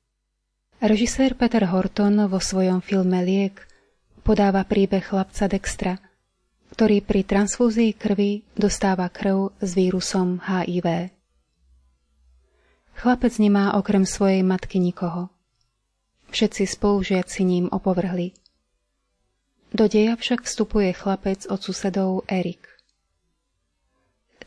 Režisér 0.80 1.36
Peter 1.36 1.68
Horton 1.68 2.24
vo 2.32 2.40
svojom 2.40 2.80
filme 2.80 3.20
Liek 3.20 3.68
podáva 4.24 4.64
príbeh 4.64 5.04
chlapca 5.04 5.52
Dextra, 5.52 6.00
ktorý 6.72 7.04
pri 7.04 7.28
transfúzii 7.28 8.00
krvi 8.00 8.48
dostáva 8.56 9.12
krv 9.12 9.60
s 9.60 9.76
vírusom 9.76 10.40
HIV. 10.40 11.12
Chlapec 12.96 13.44
nemá 13.44 13.76
okrem 13.76 14.08
svojej 14.08 14.40
matky 14.40 14.80
nikoho. 14.80 15.28
Všetci 16.32 16.64
spolužiaci 16.64 17.44
ním 17.44 17.68
opovrhli– 17.68 18.32
do 19.76 19.92
deja 19.92 20.16
však 20.16 20.48
vstupuje 20.48 20.96
chlapec 20.96 21.44
od 21.52 21.60
susedov 21.60 22.24
Erik. 22.32 22.64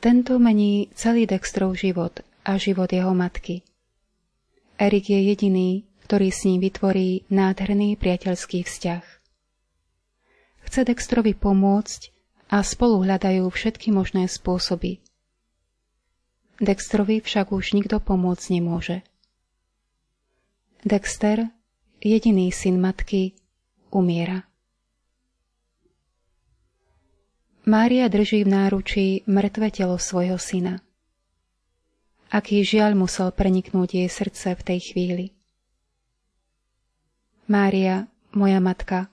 Tento 0.01 0.41
mení 0.41 0.89
celý 0.97 1.29
Dextrov 1.29 1.76
život 1.76 2.24
a 2.49 2.57
život 2.57 2.89
jeho 2.89 3.12
matky. 3.12 3.61
Erik 4.81 5.12
je 5.12 5.20
jediný, 5.20 5.85
ktorý 6.09 6.33
s 6.33 6.49
ním 6.49 6.64
vytvorí 6.64 7.29
nádherný 7.29 8.01
priateľský 8.01 8.64
vzťah. 8.64 9.05
Chce 10.64 10.81
Dextrovi 10.89 11.37
pomôcť 11.37 12.01
a 12.49 12.64
spolu 12.64 13.05
hľadajú 13.05 13.45
všetky 13.53 13.93
možné 13.93 14.33
spôsoby. 14.33 15.05
Dextrovi 16.57 17.20
však 17.20 17.53
už 17.53 17.76
nikto 17.76 18.01
pomôcť 18.01 18.47
nemôže. 18.57 19.05
Dexter, 20.89 21.53
jediný 22.01 22.49
syn 22.49 22.81
matky, 22.81 23.37
umiera. 23.93 24.47
Mária 27.68 28.08
drží 28.08 28.48
v 28.48 28.52
náručí 28.56 29.06
mŕtve 29.28 29.68
telo 29.68 30.00
svojho 30.00 30.40
syna. 30.40 30.80
Aký 32.32 32.64
žiaľ 32.64 32.96
musel 32.96 33.28
preniknúť 33.28 33.92
jej 33.92 34.08
srdce 34.08 34.56
v 34.56 34.62
tej 34.64 34.78
chvíli. 34.80 35.26
Mária, 37.44 38.08
moja 38.32 38.56
matka, 38.56 39.12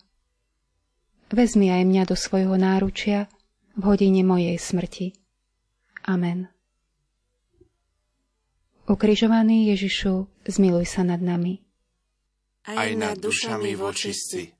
vezmi 1.35 1.67
aj 1.67 1.83
mňa 1.83 2.03
do 2.07 2.15
svojho 2.15 2.55
náručia 2.55 3.27
v 3.75 3.91
hodine 3.91 4.23
mojej 4.23 4.55
smrti. 4.55 5.11
Amen. 6.07 6.47
Ukrižovaný 8.87 9.75
Ježišu, 9.75 10.31
zmiluj 10.47 10.87
sa 10.87 11.03
nad 11.03 11.19
nami. 11.19 11.59
Aj 12.71 12.87
nad 12.95 13.19
dušami 13.19 13.75
vočistí 13.75 14.55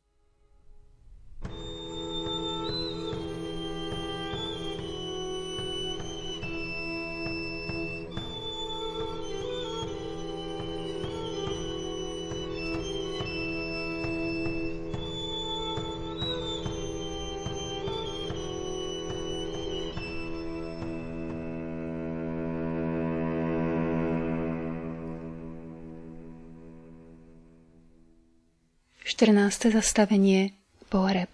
14. 29.16 29.72
zastavenie 29.72 30.52
Pohreb 30.92 31.32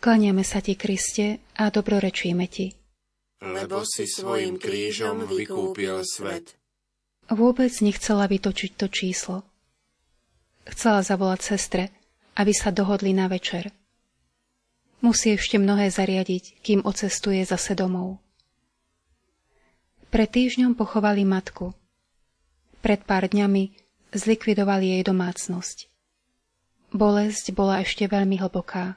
Klaniame 0.00 0.40
sa 0.40 0.64
ti, 0.64 0.80
Kriste, 0.80 1.44
a 1.60 1.68
dobrorečíme 1.68 2.48
ti. 2.48 2.72
Lebo 3.44 3.84
si 3.84 4.08
svojim 4.08 4.56
krížom 4.56 5.28
vykúpil 5.28 6.00
svet. 6.08 6.56
Vôbec 7.28 7.68
nechcela 7.84 8.24
vytočiť 8.24 8.80
to 8.80 8.88
číslo. 8.88 9.44
Chcela 10.64 11.04
zavolať 11.04 11.40
sestre, 11.44 11.92
aby 12.40 12.56
sa 12.56 12.72
dohodli 12.72 13.12
na 13.12 13.28
večer. 13.28 13.68
Musí 15.04 15.36
ešte 15.36 15.60
mnohé 15.60 15.92
zariadiť, 15.92 16.64
kým 16.64 16.80
ocestuje 16.88 17.44
zase 17.44 17.76
domov. 17.76 18.16
Pred 20.08 20.32
týždňom 20.32 20.72
pochovali 20.80 21.28
matku. 21.28 21.76
Pred 22.80 23.04
pár 23.04 23.28
dňami 23.28 23.87
zlikvidovali 24.12 24.98
jej 24.98 25.02
domácnosť. 25.04 25.88
Bolesť 26.94 27.52
bola 27.52 27.84
ešte 27.84 28.08
veľmi 28.08 28.40
hlboká. 28.40 28.96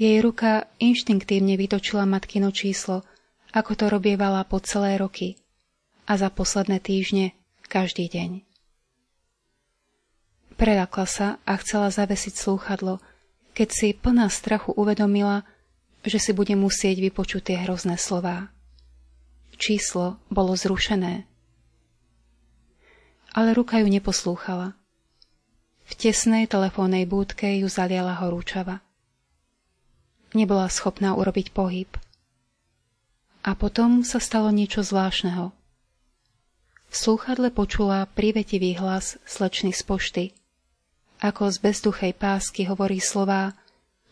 Jej 0.00 0.24
ruka 0.24 0.66
inštinktívne 0.80 1.60
vytočila 1.60 2.08
matkino 2.08 2.48
číslo, 2.48 3.04
ako 3.52 3.76
to 3.76 3.84
robievala 3.92 4.42
po 4.48 4.56
celé 4.64 4.96
roky 4.96 5.36
a 6.08 6.16
za 6.16 6.32
posledné 6.32 6.80
týždne 6.80 7.36
každý 7.68 8.08
deň. 8.08 8.40
Prelakla 10.56 11.06
sa 11.08 11.26
a 11.44 11.56
chcela 11.60 11.92
zavesiť 11.92 12.34
slúchadlo, 12.36 13.04
keď 13.52 13.68
si 13.68 13.88
plná 13.92 14.32
strachu 14.32 14.72
uvedomila, 14.72 15.44
že 16.02 16.16
si 16.16 16.32
bude 16.32 16.56
musieť 16.56 16.98
vypočuť 16.98 17.52
tie 17.52 17.56
hrozné 17.62 18.00
slová. 18.00 18.48
Číslo 19.60 20.18
bolo 20.32 20.56
zrušené 20.56 21.28
ale 23.32 23.56
ruka 23.56 23.80
ju 23.80 23.88
neposlúchala. 23.88 24.76
V 25.88 25.92
tesnej 25.96 26.48
telefónnej 26.48 27.04
búdke 27.08 27.48
ju 27.60 27.68
zaliala 27.68 28.16
horúčava. 28.20 28.80
Nebola 30.32 30.68
schopná 30.72 31.12
urobiť 31.12 31.52
pohyb. 31.52 31.90
A 33.42 33.52
potom 33.58 34.06
sa 34.06 34.22
stalo 34.22 34.48
niečo 34.54 34.80
zvláštneho. 34.80 35.52
V 36.92 36.94
slúchadle 36.94 37.52
počula 37.52 38.04
privetivý 38.04 38.76
hlas 38.76 39.16
slečny 39.24 39.72
z 39.72 39.82
pošty. 39.84 40.24
Ako 41.20 41.48
z 41.48 41.56
bezduchej 41.60 42.12
pásky 42.16 42.68
hovorí 42.68 43.00
slová, 43.00 43.56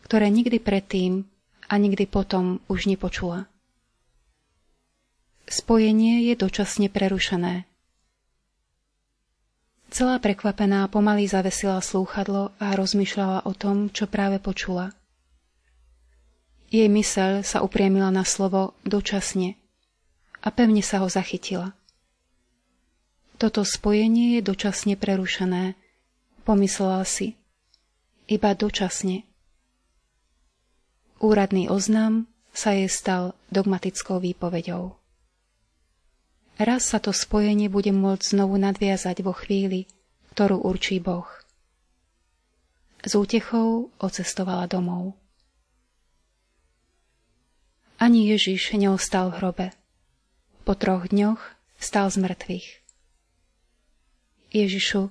ktoré 0.05 0.27
nikdy 0.33 0.57
predtým 0.57 1.25
a 1.69 1.77
nikdy 1.79 2.03
potom 2.09 2.59
už 2.67 2.89
nepočula. 2.89 3.47
Spojenie 5.47 6.27
je 6.31 6.35
dočasne 6.35 6.87
prerušené. 6.91 7.70
Celá 9.91 10.23
prekvapená 10.23 10.87
pomaly 10.87 11.27
zavesila 11.27 11.83
slúchadlo 11.83 12.55
a 12.63 12.79
rozmýšľala 12.79 13.43
o 13.43 13.51
tom, 13.51 13.91
čo 13.91 14.07
práve 14.07 14.39
počula. 14.39 14.95
Jej 16.71 16.87
myseľ 16.87 17.43
sa 17.43 17.59
upriemila 17.59 18.07
na 18.07 18.23
slovo 18.23 18.79
dočasne 18.87 19.59
a 20.39 20.47
pevne 20.47 20.79
sa 20.79 21.03
ho 21.03 21.11
zachytila. 21.11 21.75
Toto 23.35 23.67
spojenie 23.67 24.39
je 24.39 24.47
dočasne 24.47 24.95
prerušené, 24.95 25.75
pomyslela 26.47 27.03
si. 27.03 27.35
Iba 28.31 28.55
dočasne. 28.55 29.27
Úradný 31.19 31.67
oznam 31.67 32.31
sa 32.55 32.71
jej 32.71 32.87
stal 32.87 33.35
dogmatickou 33.51 34.23
výpovedou. 34.23 35.00
Raz 36.59 36.91
sa 36.91 36.99
to 36.99 37.15
spojenie 37.15 37.71
bude 37.71 37.93
môcť 37.93 38.35
znovu 38.35 38.59
nadviazať 38.59 39.23
vo 39.23 39.31
chvíli, 39.31 39.87
ktorú 40.35 40.63
určí 40.63 40.99
Boh. 40.99 41.27
S 43.01 43.17
útechou 43.17 43.89
ocestovala 43.97 44.69
domov. 44.69 45.17
Ani 48.01 48.29
Ježiš 48.33 48.73
neostal 48.77 49.29
v 49.29 49.37
hrobe. 49.37 49.67
Po 50.65 50.73
troch 50.77 51.09
dňoch 51.09 51.41
stal 51.81 52.09
z 52.13 52.17
mŕtvych. 52.21 52.67
Ježišu, 54.53 55.09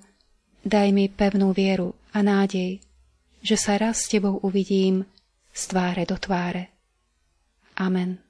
daj 0.62 0.88
mi 0.94 1.10
pevnú 1.10 1.50
vieru 1.50 1.98
a 2.14 2.22
nádej, 2.22 2.78
že 3.42 3.56
sa 3.56 3.80
raz 3.80 4.06
s 4.06 4.12
Tebou 4.12 4.38
uvidím 4.44 5.08
z 5.50 5.62
tváre 5.70 6.04
do 6.06 6.14
tváre. 6.14 6.70
Amen. 7.74 8.29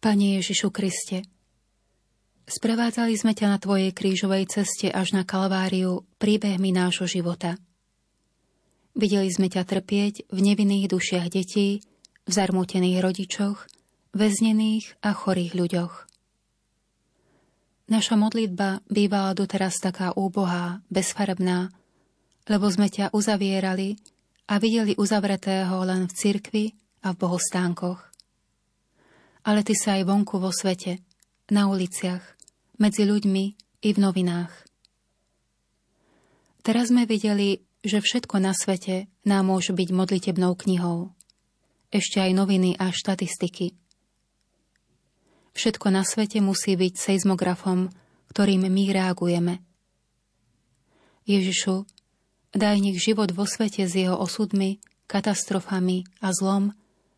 Pane 0.00 0.40
Ježišu 0.40 0.72
Kriste, 0.72 1.28
sprevádzali 2.48 3.20
sme 3.20 3.36
ťa 3.36 3.52
na 3.52 3.58
Tvojej 3.60 3.92
krížovej 3.92 4.48
ceste 4.48 4.88
až 4.88 5.12
na 5.12 5.28
Kalváriu 5.28 6.08
príbehmi 6.16 6.72
nášho 6.72 7.04
života. 7.04 7.60
Videli 8.96 9.28
sme 9.28 9.52
ťa 9.52 9.60
trpieť 9.60 10.32
v 10.32 10.38
nevinných 10.40 10.88
dušiach 10.88 11.28
detí, 11.28 11.84
v 12.24 12.30
zarmútených 12.32 12.96
rodičoch, 12.96 13.68
väznených 14.16 14.96
a 15.04 15.12
chorých 15.12 15.52
ľuďoch. 15.52 16.08
Naša 17.92 18.16
modlitba 18.16 18.80
bývala 18.88 19.36
doteraz 19.36 19.84
taká 19.84 20.16
úbohá, 20.16 20.80
bezfarebná, 20.88 21.76
lebo 22.48 22.72
sme 22.72 22.88
ťa 22.88 23.12
uzavierali 23.12 24.00
a 24.48 24.56
videli 24.56 24.96
uzavretého 24.96 25.76
len 25.84 26.08
v 26.08 26.12
cirkvi 26.16 26.64
a 27.04 27.12
v 27.12 27.20
bohostánkoch 27.20 28.09
ale 29.44 29.64
ty 29.64 29.72
sa 29.76 29.96
aj 29.96 30.08
vonku 30.08 30.36
vo 30.40 30.52
svete, 30.52 31.00
na 31.50 31.66
uliciach, 31.66 32.22
medzi 32.78 33.04
ľuďmi 33.04 33.44
i 33.82 33.88
v 33.90 33.98
novinách. 33.98 34.52
Teraz 36.60 36.92
sme 36.92 37.08
videli, 37.08 37.64
že 37.80 38.04
všetko 38.04 38.36
na 38.38 38.52
svete 38.52 39.08
nám 39.24 39.48
môže 39.48 39.72
byť 39.72 39.88
modlitebnou 39.90 40.52
knihou. 40.52 41.16
Ešte 41.88 42.20
aj 42.20 42.36
noviny 42.36 42.76
a 42.76 42.92
štatistiky. 42.92 43.74
Všetko 45.56 45.86
na 45.90 46.04
svete 46.06 46.38
musí 46.44 46.78
byť 46.78 46.94
seizmografom, 46.94 47.90
ktorým 48.30 48.68
my 48.68 48.84
reagujeme. 48.94 49.58
Ježišu, 51.26 51.88
daj 52.54 52.78
nech 52.78 53.00
život 53.02 53.34
vo 53.34 53.48
svete 53.48 53.88
s 53.88 53.96
jeho 53.96 54.14
osudmi, 54.14 54.78
katastrofami 55.10 56.06
a 56.22 56.30
zlom 56.30 56.70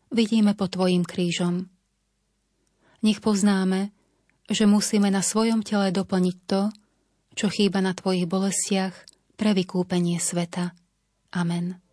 vidíme 0.09 0.57
pod 0.57 0.73
Tvojim 0.73 1.05
krížom. 1.05 1.72
Nech 3.03 3.19
poznáme, 3.19 3.91
že 4.47 4.63
musíme 4.63 5.11
na 5.11 5.19
svojom 5.19 5.59
tele 5.59 5.91
doplniť 5.91 6.37
to, 6.47 6.71
čo 7.35 7.51
chýba 7.51 7.83
na 7.83 7.91
Tvojich 7.91 8.29
bolestiach 8.29 8.95
pre 9.35 9.51
vykúpenie 9.51 10.23
sveta. 10.23 10.71
Amen. 11.35 11.83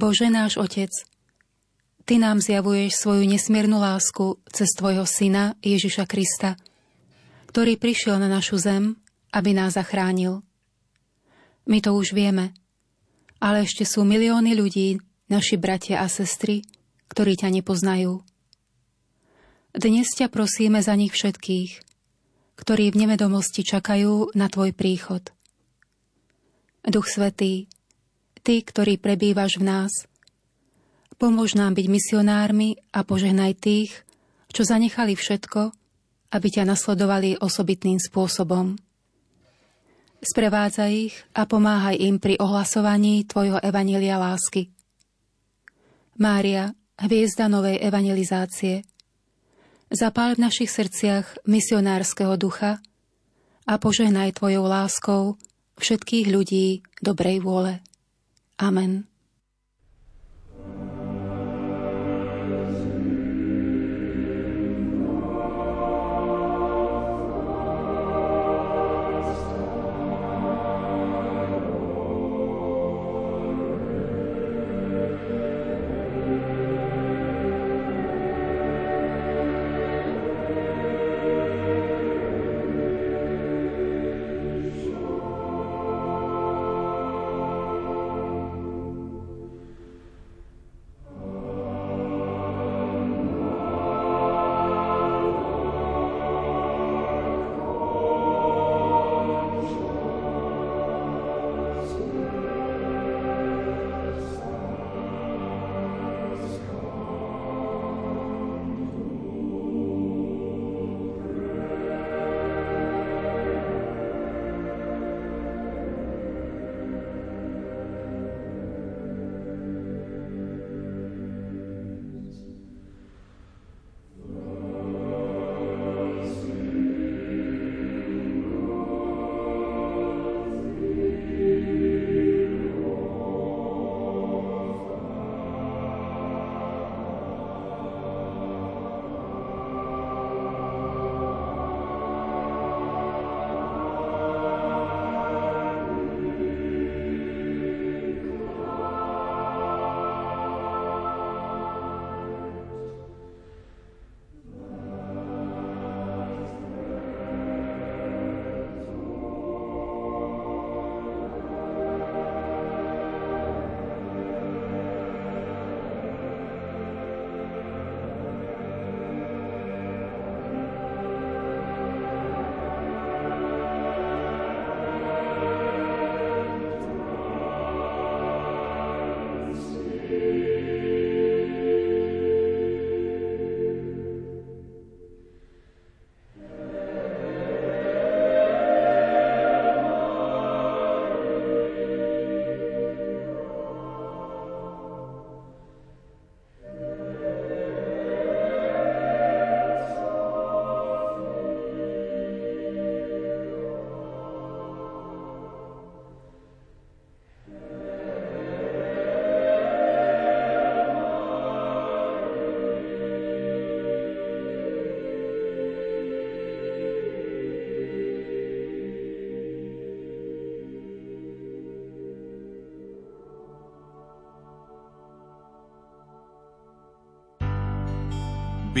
Bože 0.00 0.32
náš 0.32 0.56
Otec, 0.56 0.88
Ty 2.08 2.16
nám 2.16 2.40
zjavuješ 2.40 3.04
svoju 3.04 3.28
nesmiernu 3.28 3.76
lásku 3.76 4.40
cez 4.48 4.72
Tvojho 4.72 5.04
Syna 5.04 5.60
Ježiša 5.60 6.08
Krista, 6.08 6.56
ktorý 7.52 7.76
prišiel 7.76 8.16
na 8.16 8.24
našu 8.24 8.56
zem, 8.56 8.96
aby 9.28 9.52
nás 9.52 9.76
zachránil. 9.76 10.40
My 11.68 11.84
to 11.84 11.92
už 11.92 12.16
vieme, 12.16 12.56
ale 13.44 13.68
ešte 13.68 13.84
sú 13.84 14.08
milióny 14.08 14.56
ľudí, 14.56 14.96
naši 15.28 15.60
bratia 15.60 16.00
a 16.00 16.08
sestry, 16.08 16.64
ktorí 17.12 17.36
ťa 17.36 17.60
nepoznajú. 17.60 18.24
Dnes 19.76 20.08
ťa 20.16 20.32
prosíme 20.32 20.80
za 20.80 20.96
nich 20.96 21.12
všetkých, 21.12 21.76
ktorí 22.56 22.88
v 22.88 23.04
nevedomosti 23.04 23.68
čakajú 23.68 24.32
na 24.32 24.48
Tvoj 24.48 24.72
príchod. 24.72 25.28
Duch 26.88 27.04
Svetý, 27.04 27.68
Ty, 28.40 28.64
ktorý 28.64 28.96
prebývaš 28.96 29.60
v 29.60 29.68
nás, 29.68 29.92
pomôž 31.20 31.52
nám 31.52 31.76
byť 31.76 31.86
misionármi 31.92 32.80
a 32.96 33.04
požehnaj 33.04 33.52
tých, 33.60 33.92
čo 34.48 34.64
zanechali 34.64 35.12
všetko, 35.12 35.76
aby 36.32 36.46
ťa 36.48 36.64
nasledovali 36.64 37.36
osobitným 37.36 38.00
spôsobom. 38.00 38.80
Sprevádzaj 40.20 40.92
ich 40.92 41.16
a 41.32 41.44
pomáhaj 41.44 41.96
im 41.96 42.20
pri 42.20 42.36
ohlasovaní 42.40 43.24
Tvojho 43.24 43.60
evanília 43.60 44.20
lásky. 44.20 44.68
Mária, 46.20 46.76
hviezda 47.00 47.48
novej 47.48 47.80
evangelizácie, 47.80 48.84
zapál 49.88 50.36
v 50.36 50.44
našich 50.44 50.68
srdciach 50.68 51.48
misionárskeho 51.48 52.36
ducha 52.36 52.84
a 53.64 53.74
požehnaj 53.80 54.36
Tvojou 54.36 54.64
láskou 54.68 55.40
všetkých 55.80 56.26
ľudí 56.28 56.84
dobrej 57.00 57.40
vôle. 57.40 57.80
Amen. 58.60 59.09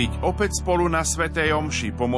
Byť 0.00 0.24
opäť 0.24 0.64
spolu 0.64 0.88
na 0.88 1.04
Svetej 1.04 1.52
Omši 1.52 1.92
pomocou 1.92 2.16